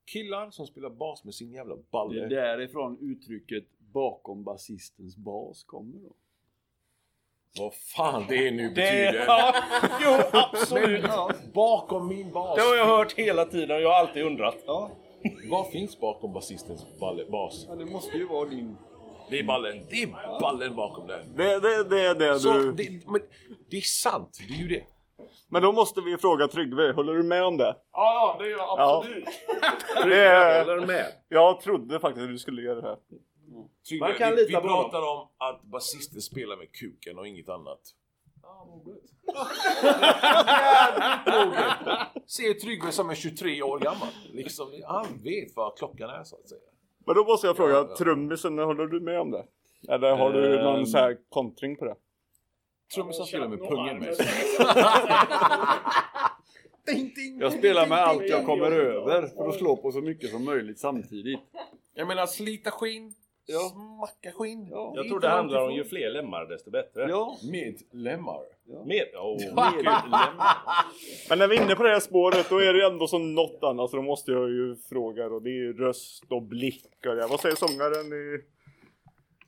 [0.04, 2.26] Killar som spelar bas med sin jävla Det är balle.
[2.26, 6.12] därifrån uttrycket bakom basistens bas kommer då.
[7.58, 9.24] Vad fan det nu Det, betyder.
[9.26, 9.54] ja,
[10.02, 11.02] jo, absolut.
[11.02, 12.56] Men bakom min bas.
[12.56, 14.56] Det har jag hört hela tiden och jag har alltid undrat.
[14.66, 14.90] Ja,
[15.50, 17.66] Vad finns bakom basistens balle, bas?
[17.68, 18.76] ja det måste ju vara din...
[19.30, 19.80] Det är ballen.
[19.90, 21.24] Det är ballen bakom det.
[21.36, 22.72] Det, det, det är det Så du...
[22.72, 23.20] det, men
[23.70, 24.84] det är sant, det är ju det.
[25.48, 27.76] Men då måste vi fråga Tryggve, håller du med om det?
[27.92, 29.24] Ja, det gör jag absolut.
[30.04, 30.64] Det är...
[30.64, 31.06] Håller med?
[31.28, 32.98] Jag trodde faktiskt att du skulle göra det här.
[33.88, 34.90] Trygve, Man kan vi, lita vi på honom.
[34.90, 37.80] pratar om att basisten spelar med kuken och inget annat.
[42.26, 44.08] Ser Tryggve som är 23 år gammal.
[44.32, 46.60] Liksom, han vet vad klockan är så att säga.
[47.06, 47.96] Men då måste jag fråga, Ja, ja.
[47.96, 49.44] trummisen, håller du med om det?
[49.88, 50.86] Eller har du någon Ehm.
[50.86, 51.94] så här kontring på det?
[52.94, 54.20] Trummisen spelar med pungen mest.
[57.40, 60.78] Jag spelar med allt jag kommer över för att slå på så mycket som möjligt
[60.78, 61.40] samtidigt.
[61.94, 63.14] Jag menar slita skinn,
[63.46, 63.72] Ja.
[63.72, 64.68] smacka skinn.
[64.70, 64.92] Ja.
[64.96, 67.06] Jag tror det handlar om ju fler lemmar desto bättre.
[67.08, 68.40] Ja, Medlemmar.
[68.86, 69.38] Med, oh,
[71.28, 73.58] Men när vi är inne på det här spåret då är det ändå som något
[73.62, 77.16] annat så då måste jag ju fråga och det är ju röst och blick och
[77.16, 77.26] det.
[77.26, 78.40] Vad säger sångaren i...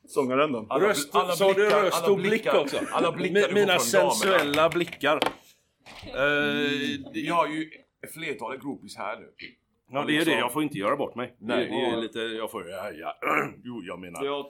[0.09, 0.65] Sångaren då?
[0.69, 2.77] Alla- Röst, alla sa du blickar- röst alla och blick blickar- också?
[2.91, 3.79] alla blickar Mina från damerna.
[3.79, 5.19] sensuella blickar.
[6.05, 7.69] Eh, Vi har ju
[8.13, 9.29] flertalet groupies här nu.
[9.91, 10.31] ja, det är det.
[10.31, 11.35] Jag får inte göra bort mig.
[11.39, 11.67] Nej.
[11.67, 12.19] det, är lite...
[12.19, 12.69] Jag får...
[12.69, 13.15] Ja, ja.
[13.63, 14.25] Jo, jag menar...
[14.25, 14.45] jag...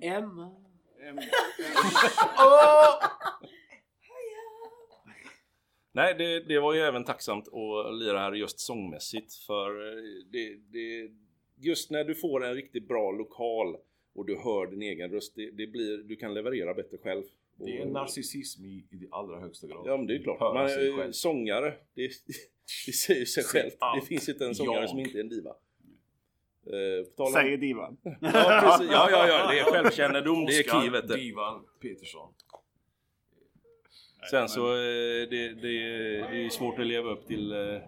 [0.00, 0.50] Emma.
[5.92, 10.02] Nej, det, det var ju även tacksamt att lira här just sångmässigt för eh,
[10.32, 11.10] det, det,
[11.60, 13.76] just när du får en riktigt bra lokal
[14.18, 17.22] och du hör din egen röst, det, det blir, du kan leverera bättre själv.
[17.56, 19.82] Det är narcissism i, i det allra högsta grad.
[19.86, 20.40] Ja men det är klart.
[20.40, 21.12] Höra Man, eh, själv.
[21.12, 22.02] sångare, det,
[22.86, 23.76] det säger sig självt.
[23.78, 24.00] allt.
[24.00, 24.90] Det finns inte en sångare Jag.
[24.90, 25.50] som inte är en diva.
[26.66, 27.96] Eh, Säger divan.
[28.04, 28.16] Ja,
[28.62, 28.92] precis.
[28.92, 31.14] ja, ja, ja, det är självkännedom, det är Oscar key vet du.
[31.16, 32.34] Divan Petersson.
[34.30, 35.72] Sen så, eh, det, det,
[36.30, 37.80] det är svårt att leva upp till eh, eh,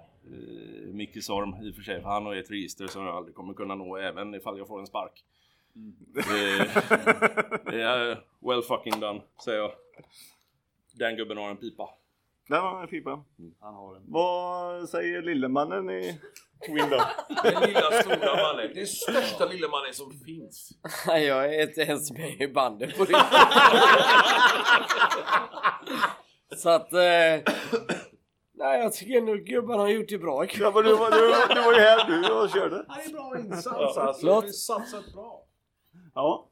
[0.93, 3.55] Micke Sorm i och för sig, för han har ett register som jag aldrig kommer
[3.55, 5.25] kunna nå även ifall jag får en spark.
[5.73, 6.23] Det,
[7.71, 9.71] det är well fucking done, säger jag.
[10.93, 11.89] Den gubben har en pipa.
[12.49, 13.25] Där var en pipa.
[13.61, 14.03] Han har en...
[14.07, 16.21] Vad säger lillemannen i
[16.67, 17.01] Twin då?
[17.43, 18.71] Den lilla stora mannen.
[18.75, 20.71] Den största lilla mannen som finns.
[21.07, 23.25] Nej, jag är inte ens med i bandet på det.
[26.57, 26.93] Så att...
[26.93, 27.53] Eh,
[28.63, 30.63] Nej, jag tycker ändå gubbarna har gjort det bra ikväll.
[30.63, 32.77] Ja, men du, var- du, du var ju här du och körde.
[32.77, 33.67] Det är bra insats
[33.97, 34.15] alltså.
[34.21, 34.45] Förlåt.
[34.45, 35.43] Vi satsat bra.
[36.15, 36.47] Ja.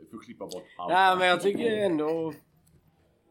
[0.00, 0.92] Vi får klippa bort allt.
[0.92, 2.32] Nej, men jag tycker ändå...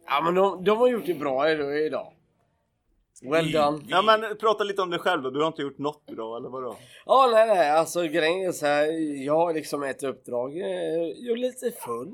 [0.05, 1.79] Ja, men de, de har gjort det bra idag.
[1.79, 2.13] idag.
[3.31, 3.79] Well done.
[3.87, 5.29] Ja men prata lite om dig själv då.
[5.29, 6.75] Du har inte gjort något idag eller vadå?
[7.05, 7.69] Ja, nej, nej.
[7.71, 8.85] Alltså grejen är så här.
[9.25, 10.57] Jag har liksom ett uppdrag.
[10.57, 10.65] eh,
[11.17, 12.13] Jag är lite full.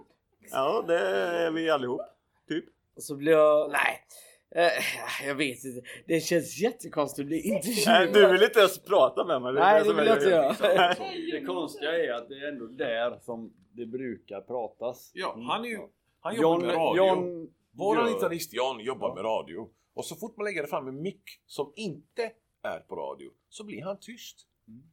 [0.51, 2.01] Ja det är vi allihop.
[2.47, 2.65] Typ.
[2.95, 3.71] Och så blir jag...
[3.71, 3.99] Nej.
[4.55, 5.87] Eh, jag vet inte.
[6.07, 8.13] Det känns jättekonstigt att bli Nej, intervjuad.
[8.13, 9.49] du vill inte ens prata med mig.
[9.49, 10.95] är Nej, det vill jag inte göra.
[11.39, 15.11] Det konstiga är att det är ändå där som det brukar pratas.
[15.13, 15.79] Ja, han är ju...
[16.21, 17.05] Han jobbar John, med radio.
[17.05, 19.69] John Våran gör- gitarrist John jobbar med radio.
[19.93, 22.31] Och så fort man lägger fram en mick som inte
[22.63, 24.45] är på radio så blir han tyst.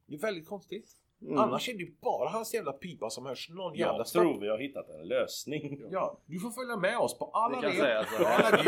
[0.07, 0.91] Det är väldigt konstigt.
[1.23, 1.39] Mm.
[1.39, 4.49] Annars är det ju bara hans jävla pipa som hörs någon jävla Jag tror vi
[4.49, 5.83] har hittat en lösning.
[5.91, 8.43] Ja, du får följa med oss på alla Vi kan rep, säga så på här.
[8.43, 8.63] alla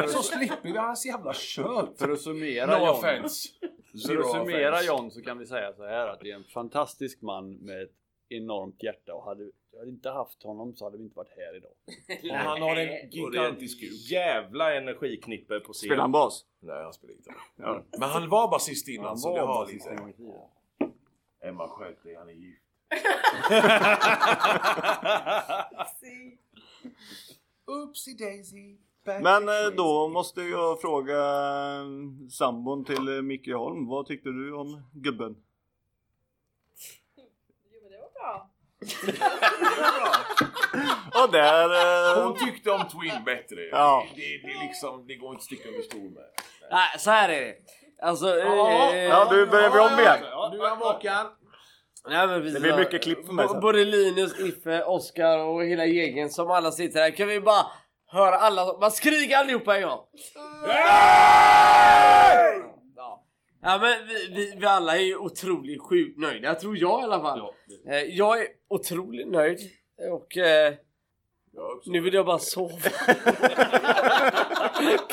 [0.00, 0.10] gig.
[0.10, 1.98] Så slipper vi hans jävla kött.
[1.98, 2.88] För att summera No John.
[2.88, 3.48] offense.
[4.06, 4.86] För att summera offense.
[4.86, 7.92] John så kan vi säga så här att det är en fantastisk man med ett
[8.28, 11.56] enormt hjärta och hade jag hade inte haft honom så hade vi inte varit här
[11.56, 11.72] idag.
[12.32, 15.88] Och han har en Och gigantisk ett jävla energiknippe på scen.
[15.88, 16.44] Spelar han bas?
[16.60, 17.34] Nej, han spelar gitarr.
[17.56, 17.82] Ja.
[17.98, 19.90] Men han var basist innan Han så var det har basist lite...
[19.90, 20.32] en gång i tiden.
[21.44, 22.60] Emma sköt dig, han är gift.
[27.66, 28.76] Oopsie daisy.
[29.22, 31.84] Men eh, då måste jag fråga eh,
[32.30, 33.86] sambon till eh, Micke Holm.
[33.88, 35.36] Vad tyckte du om gubben?
[37.72, 38.50] Jo men det var bra.
[41.24, 41.68] Och där...
[42.18, 43.60] eh, Hon tyckte om Twin bättre.
[43.70, 44.06] Ja.
[44.14, 46.24] Det, det, det, är liksom, det går inte att sticka under stol med.
[46.70, 47.56] Nej, så här är det.
[48.04, 48.26] Alltså...
[48.38, 50.18] Ja, eh, Ja, du börjar vi om igen.
[50.52, 51.26] Du är vaken.
[52.08, 52.54] Nej, men precis.
[52.54, 53.60] Det blir mycket klipp för mig sen.
[53.60, 57.10] Både Linus, Iffe, Oskar och hela gängen som alla sitter här.
[57.10, 57.66] Kan vi bara
[58.06, 58.78] höra alla...
[58.78, 60.00] Bara skrika allihopa en gång.
[62.96, 63.14] Ja.
[63.62, 67.20] Ja men vi, vi, vi alla är ju otroligt sjukt nöjda, tror jag i alla
[67.20, 67.40] fall.
[67.90, 69.58] Eh, Jag är otroligt nöjd
[70.12, 70.74] och eh,
[71.86, 72.72] nu vill jag bara sova.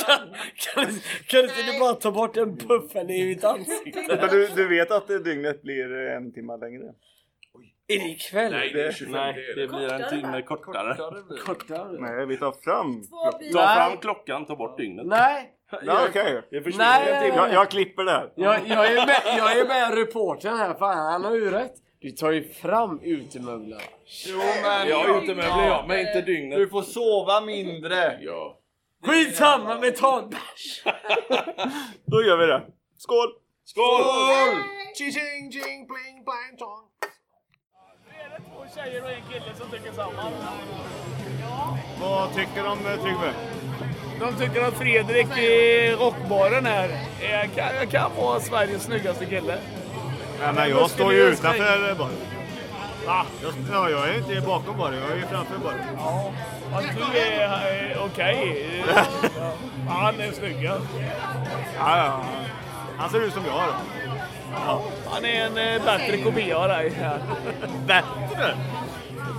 [0.05, 0.35] kan,
[0.75, 0.85] kan,
[1.27, 4.27] kan inte du bara ta bort den puffen i mitt ansikte?
[4.31, 6.83] Du, du vet att dygnet blir en timme längre?
[7.87, 8.51] Är det ikväll?
[8.51, 10.97] Nej, det är 25 Nej, det det blir en timme kortare.
[11.45, 11.99] Kortare?
[11.99, 13.03] Nej, vi tar fram.
[13.53, 15.05] Ta fram klockan, ta bort dygnet.
[15.05, 15.49] Nej!
[15.85, 16.41] Ja, okej.
[16.51, 17.09] Nej.
[17.09, 17.35] en timme.
[17.35, 18.31] Jag, jag klipper det här.
[18.35, 21.73] Jag, jag, är med, jag är med reportern här, fan han har ju rätt.
[21.99, 23.81] Du tar ju fram utemöblerna.
[24.27, 26.59] Jo men Jag är ute med jag, men inte dygnet.
[26.59, 28.17] du får sova mindre.
[28.21, 28.60] Ja.
[29.03, 30.83] Skitsamma med ta en bärs!
[32.05, 32.61] Då gör vi det.
[32.97, 33.27] Skål!
[33.65, 34.03] Skål!
[34.97, 36.87] Ching, ching, pling, plang, tong.
[38.37, 40.31] Två tjejer och en kille som tycker samma.
[42.01, 43.33] Vad tycker om eh, Tryggve?
[44.19, 46.89] De tycker att Fredrik i rockbaren här
[47.21, 49.57] är, kan, kan vara Sveriges snyggaste kille.
[50.39, 52.40] Nej, men jag står ju utanför baren.
[53.05, 53.25] Va?
[53.71, 55.79] Ja, jag är inte bakom baren, jag är framför baren.
[55.97, 56.31] Ja,
[56.73, 56.83] att
[57.13, 58.65] du är eh, okej.
[59.37, 59.53] Ja.
[59.93, 60.63] Han är snygg.
[60.63, 60.77] ja.
[61.79, 62.21] Ja, ja.
[62.97, 63.63] Han ser ut som jag
[64.65, 64.81] då.
[65.11, 66.91] Han är en eh, bättre kopia av dig.
[67.01, 67.11] Ja.
[67.85, 68.55] Bättre?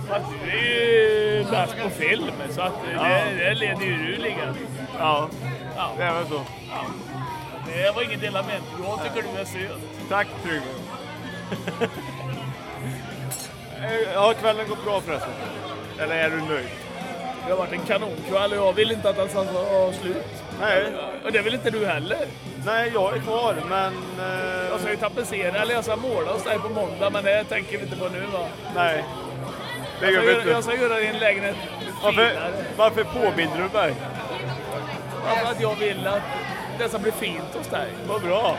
[0.09, 4.15] Fast du är ju bäst på film så att eh, det, det leder ju du
[4.15, 4.55] ligan.
[4.99, 5.27] Ja,
[5.77, 5.91] Ja.
[5.97, 6.41] det är väl så.
[7.67, 8.63] Det var inget illa ment.
[8.87, 9.79] Jag tycker du är söt.
[10.09, 10.67] Tack Tryggve.
[13.83, 15.31] Eh, Har kvällen gått bra förresten?
[15.99, 16.67] Eller är du nöjd?
[17.45, 20.25] Det har varit en kanonkväll och jag vill inte att den ska vara slut.
[20.61, 20.85] Nej,
[21.25, 22.25] Och det vill inte du heller.
[22.65, 23.93] nej jag är kvar men...
[24.19, 27.43] Eh, Jag ska ju tapetsera, eller jag ska måla hos dig på måndag men det
[27.43, 28.45] tänker vi inte på nu va.
[28.75, 29.03] nej.
[29.99, 31.55] Det Jag gör ska, vi göra, jag ska göra din lägenhet
[32.03, 32.51] Varför, finare.
[32.77, 33.93] varför påminner du mig?
[35.43, 36.21] För att jag vill att
[36.79, 37.87] det ska bli fint hos dig.
[38.07, 38.57] Vad bra.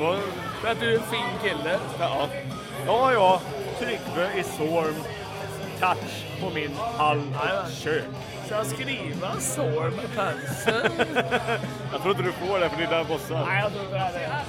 [0.00, 0.16] Vad,
[0.62, 1.78] För att du är en fin kille.
[2.00, 2.26] ja.
[2.86, 3.40] ja, ja.
[3.80, 4.94] Tryggve i Sorm.
[5.78, 8.04] Touch på min hall och kök.
[8.46, 10.90] Ska jag skriva sår med pensel?
[11.92, 13.46] Jag tror inte du får det för dina bossar.
[13.46, 14.44] Nej, jag tror inte det är.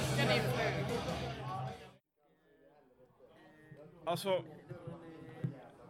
[4.04, 4.42] Alltså,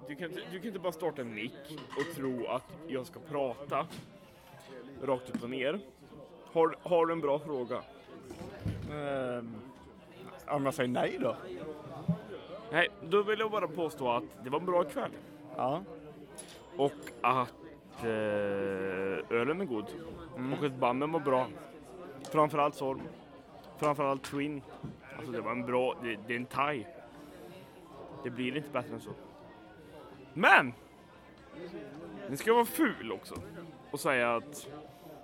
[0.09, 3.21] du kan, inte, du kan inte bara starta en mick och tro att jag ska
[3.21, 3.87] prata
[5.03, 5.81] rakt upp och ner.
[6.53, 7.83] Har, har du en bra fråga?
[8.93, 9.55] Ehm,
[10.49, 11.37] om jag säger nej då?
[12.73, 15.11] Nej, då vill jag bara påstå att det var en bra kväll.
[15.57, 15.83] Ja.
[16.77, 17.55] Och att
[18.01, 18.09] eh,
[19.31, 19.87] ölen är god.
[20.59, 21.47] Och att banden var bra.
[22.31, 23.01] Framförallt Sorm.
[23.77, 24.63] Framförallt Twin.
[25.17, 26.87] Alltså det var en bra, det, det är en thai.
[28.25, 29.11] Det blir inte bättre än så.
[30.35, 30.73] Men!
[32.29, 33.35] Ni ska vara ful också.
[33.91, 34.69] Och säga att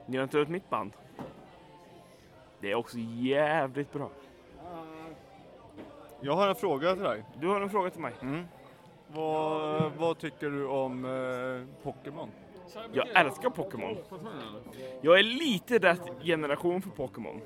[0.06, 0.92] ni har inte hört mitt band.
[2.60, 4.10] Det är också jävligt bra.
[6.20, 7.24] Jag har en fråga till dig.
[7.40, 8.12] Du har en fråga till mig.
[8.22, 8.44] Mm.
[9.14, 12.28] Vad, vad tycker du om eh, Pokémon?
[12.92, 13.96] Jag älskar Pokémon.
[15.00, 17.40] Jag är lite rätt generation för Pokémon.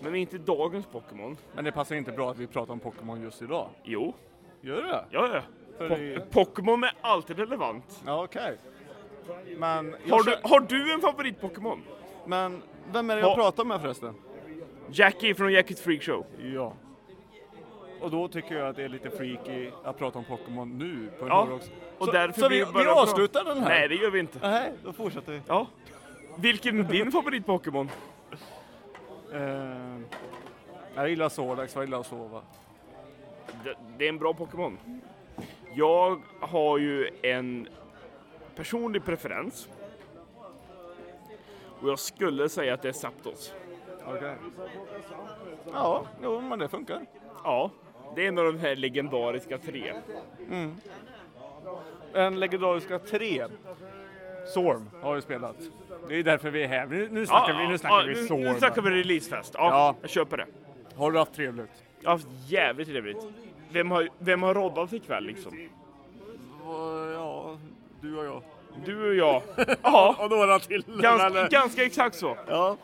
[0.00, 1.36] Men inte dagens Pokémon.
[1.54, 3.68] Men det passar inte bra att vi pratar om Pokémon just idag.
[3.82, 4.14] Jo.
[4.60, 5.04] Gör det?
[5.10, 5.40] Ja, ja.
[5.78, 8.02] Po- Pokémon är alltid relevant.
[8.06, 8.56] Ja, okej.
[9.56, 9.94] Men...
[10.04, 11.82] jag Har du, har du en favorit-Pokémon?
[12.26, 12.62] Men
[12.92, 14.14] vem är det jag Ha- pratar med förresten?
[14.90, 16.26] Jackie från Jackies Freak Show.
[16.54, 16.72] Ja.
[18.00, 21.24] Och då tycker jag att det är lite freaky att prata om Pokémon nu på
[21.24, 21.70] en Ja, Hårdrocks.
[21.98, 22.94] och så, därför så vi, vi bra.
[23.02, 23.68] avslutar den här?
[23.68, 24.38] Nej, det gör vi inte.
[24.42, 25.40] Nej, då fortsätter vi.
[25.46, 25.66] Ja.
[26.38, 27.88] Vilken är din favorit-Pokémon?
[29.32, 30.00] Eh,
[30.94, 32.42] jag gillar Sordax, jag gillar att sova.
[33.64, 34.78] Det, det är en bra Pokémon.
[35.74, 37.68] Jag har ju en
[38.56, 39.68] personlig preferens.
[41.80, 43.52] Och jag skulle säga att det är Zapdos.
[44.06, 44.34] Okej.
[45.72, 47.06] Ja, jo, men det funkar.
[47.44, 47.70] Ja,
[48.14, 49.92] det är en av de här legendariska tre.
[50.50, 50.74] Mm.
[52.14, 53.46] En legendariska tre.
[54.50, 55.56] Storm har vi spelat.
[56.08, 56.86] Det är därför vi är här.
[56.86, 58.40] Nu, nu snackar vi, nu snackar vi nu, Storm.
[58.40, 59.54] nu snackar vi releasefest.
[59.58, 59.94] Ja, Ja.
[60.00, 60.46] jag köper det.
[60.96, 61.70] Har du haft trevligt?
[62.00, 63.26] Jag har haft jävligt trevligt.
[63.72, 65.68] Vem har, vem har roddat ikväll liksom?
[66.64, 67.56] Ja,
[68.00, 68.42] du och jag.
[68.84, 69.42] Du och jag.
[69.82, 70.16] Ja.
[70.18, 70.84] och några till.
[71.04, 72.36] Eh, ganska exakt så.
[72.48, 72.76] Ja.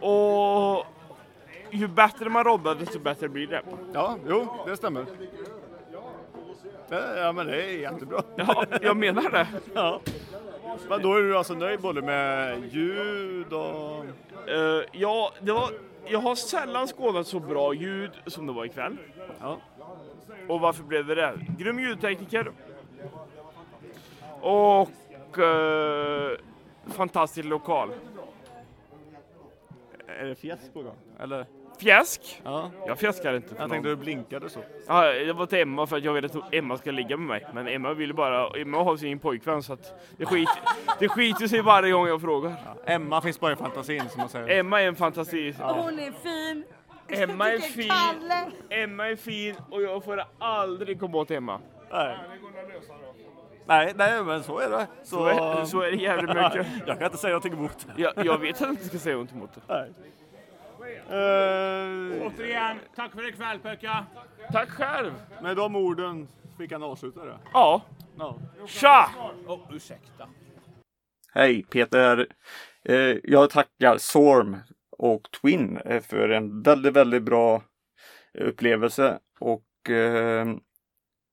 [0.00, 0.86] Och
[1.74, 3.62] ju bättre man roddar desto bättre blir det.
[3.92, 5.06] Ja, jo, det stämmer.
[7.16, 8.22] Ja, men det är jättebra.
[8.36, 9.46] Ja, jag menar det.
[9.74, 10.00] Ja.
[10.88, 14.04] Men då är du alltså nöjd både med ljud och...
[14.48, 15.70] Eh, ja, det var,
[16.06, 18.96] jag har sällan skådat så bra ljud som det var ikväll.
[19.40, 19.58] Ja.
[20.48, 21.46] Och varför blev det det?
[21.58, 22.50] Grym ljudtekniker.
[24.40, 26.38] Och eh,
[26.86, 27.90] fantastisk lokal.
[30.06, 30.96] Är det på gång?
[31.20, 31.46] Eller?
[31.84, 32.40] Fjäsk?
[32.44, 32.70] Ja.
[32.86, 33.98] Jag fjäskar inte för Jag tänkte någon.
[33.98, 34.60] du blinkade så.
[34.86, 37.46] Ja, det var till Emma för att jag vill att Emma ska ligga med mig.
[37.54, 40.48] Men Emma vill bara, Emma har sin pojkvän så att det, skit,
[40.98, 42.54] det skiter sig varje gång jag frågar.
[42.86, 44.58] Emma finns bara i fantasin som man säger.
[44.60, 45.54] Emma är en fantasi.
[45.58, 46.64] Hon är fin.
[47.08, 47.88] Emma är Jag fin.
[47.88, 48.46] Kalle.
[48.82, 51.60] Emma är fin och jag får aldrig komma åt Emma.
[51.92, 52.16] Nej.
[53.66, 54.86] Nej, nej, men så är det.
[55.04, 56.66] Så, Så är- så är det jävligt mycket.
[56.86, 58.02] jag kan inte säga någonting emot det.
[58.02, 59.60] Jag, jag vet att jag inte ska säga ont emot det.
[59.74, 59.90] Nej.
[61.08, 64.06] Eh, Återigen, tack för ikväll Pekka.
[64.52, 65.12] Tack själv.
[65.42, 66.28] med de orden
[66.58, 67.38] fick han avsluta det.
[67.52, 67.82] Ja.
[68.18, 68.38] Ja.
[68.66, 69.08] Tja!
[69.46, 70.28] Oh, ursäkta.
[71.32, 72.26] Hej, Peter.
[72.84, 74.56] Eh, jag tackar Sorm
[74.98, 77.62] och Twin eh, för en väldigt, väldigt bra
[78.38, 79.18] upplevelse.
[79.40, 80.46] Och eh,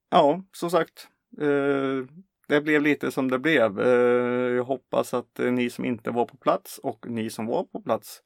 [0.10, 1.08] ja, som sagt,
[1.42, 2.06] eh,
[2.48, 3.80] det blev lite som det blev.
[3.80, 7.82] Eh, jag hoppas att ni som inte var på plats och ni som var på
[7.82, 8.22] plats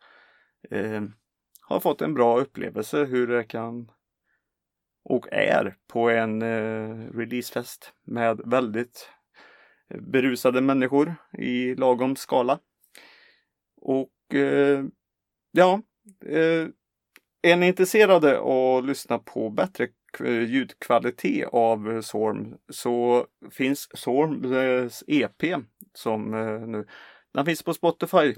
[0.71, 1.01] eh,
[1.68, 3.91] har fått en bra upplevelse hur det kan
[5.03, 9.09] och är på en eh, releasefest med väldigt
[9.89, 12.59] eh, berusade människor i lagom skala.
[13.82, 14.86] Och eh,
[15.51, 15.82] ja,
[16.26, 16.68] eh,
[17.41, 19.88] är ni intresserade av att lyssna på bättre
[20.24, 25.63] ljudkvalitet av Sorm så finns Sorms eh, EP
[25.93, 26.88] som eh, nu,
[27.34, 28.36] den finns på Spotify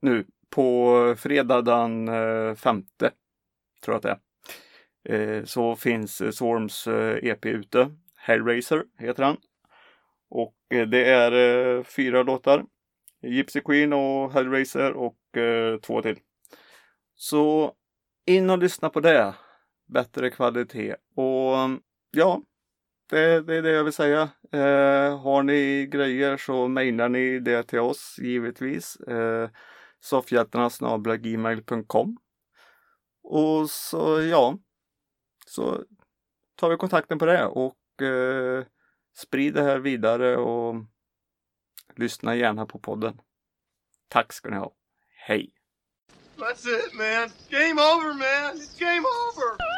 [0.00, 3.10] nu på fredag den eh, femte,
[3.84, 4.18] tror jag att det
[5.08, 5.38] är.
[5.38, 7.90] Eh, så finns eh, Swarms Sorms EP ute.
[8.16, 9.36] Hellraiser heter han.
[10.30, 12.64] Och det är fyra låtar.
[13.22, 15.16] Gypsy Queen och Hellraiser och
[15.82, 16.18] två till.
[17.14, 17.72] Så
[18.26, 19.34] in och lyssna på det.
[19.86, 20.94] Bättre kvalitet.
[21.14, 21.54] Och
[22.10, 22.42] ja,
[23.10, 24.28] det, det är det jag vill säga.
[24.52, 28.96] Eh, har ni grejer så mejlar ni det till oss givetvis.
[28.96, 29.48] Eh,
[30.00, 32.18] soffhjältarna.gmail.com
[33.22, 34.58] Och så ja,
[35.46, 35.84] så
[36.56, 38.64] tar vi kontakten på det och eh,
[39.16, 40.74] sprid det här vidare och
[41.96, 43.20] lyssna gärna på podden.
[44.08, 44.74] Tack ska ni ha.
[45.26, 45.54] Hej!
[46.36, 47.30] That's it, man.
[47.48, 48.56] Game over, man.
[48.56, 49.77] It's game over.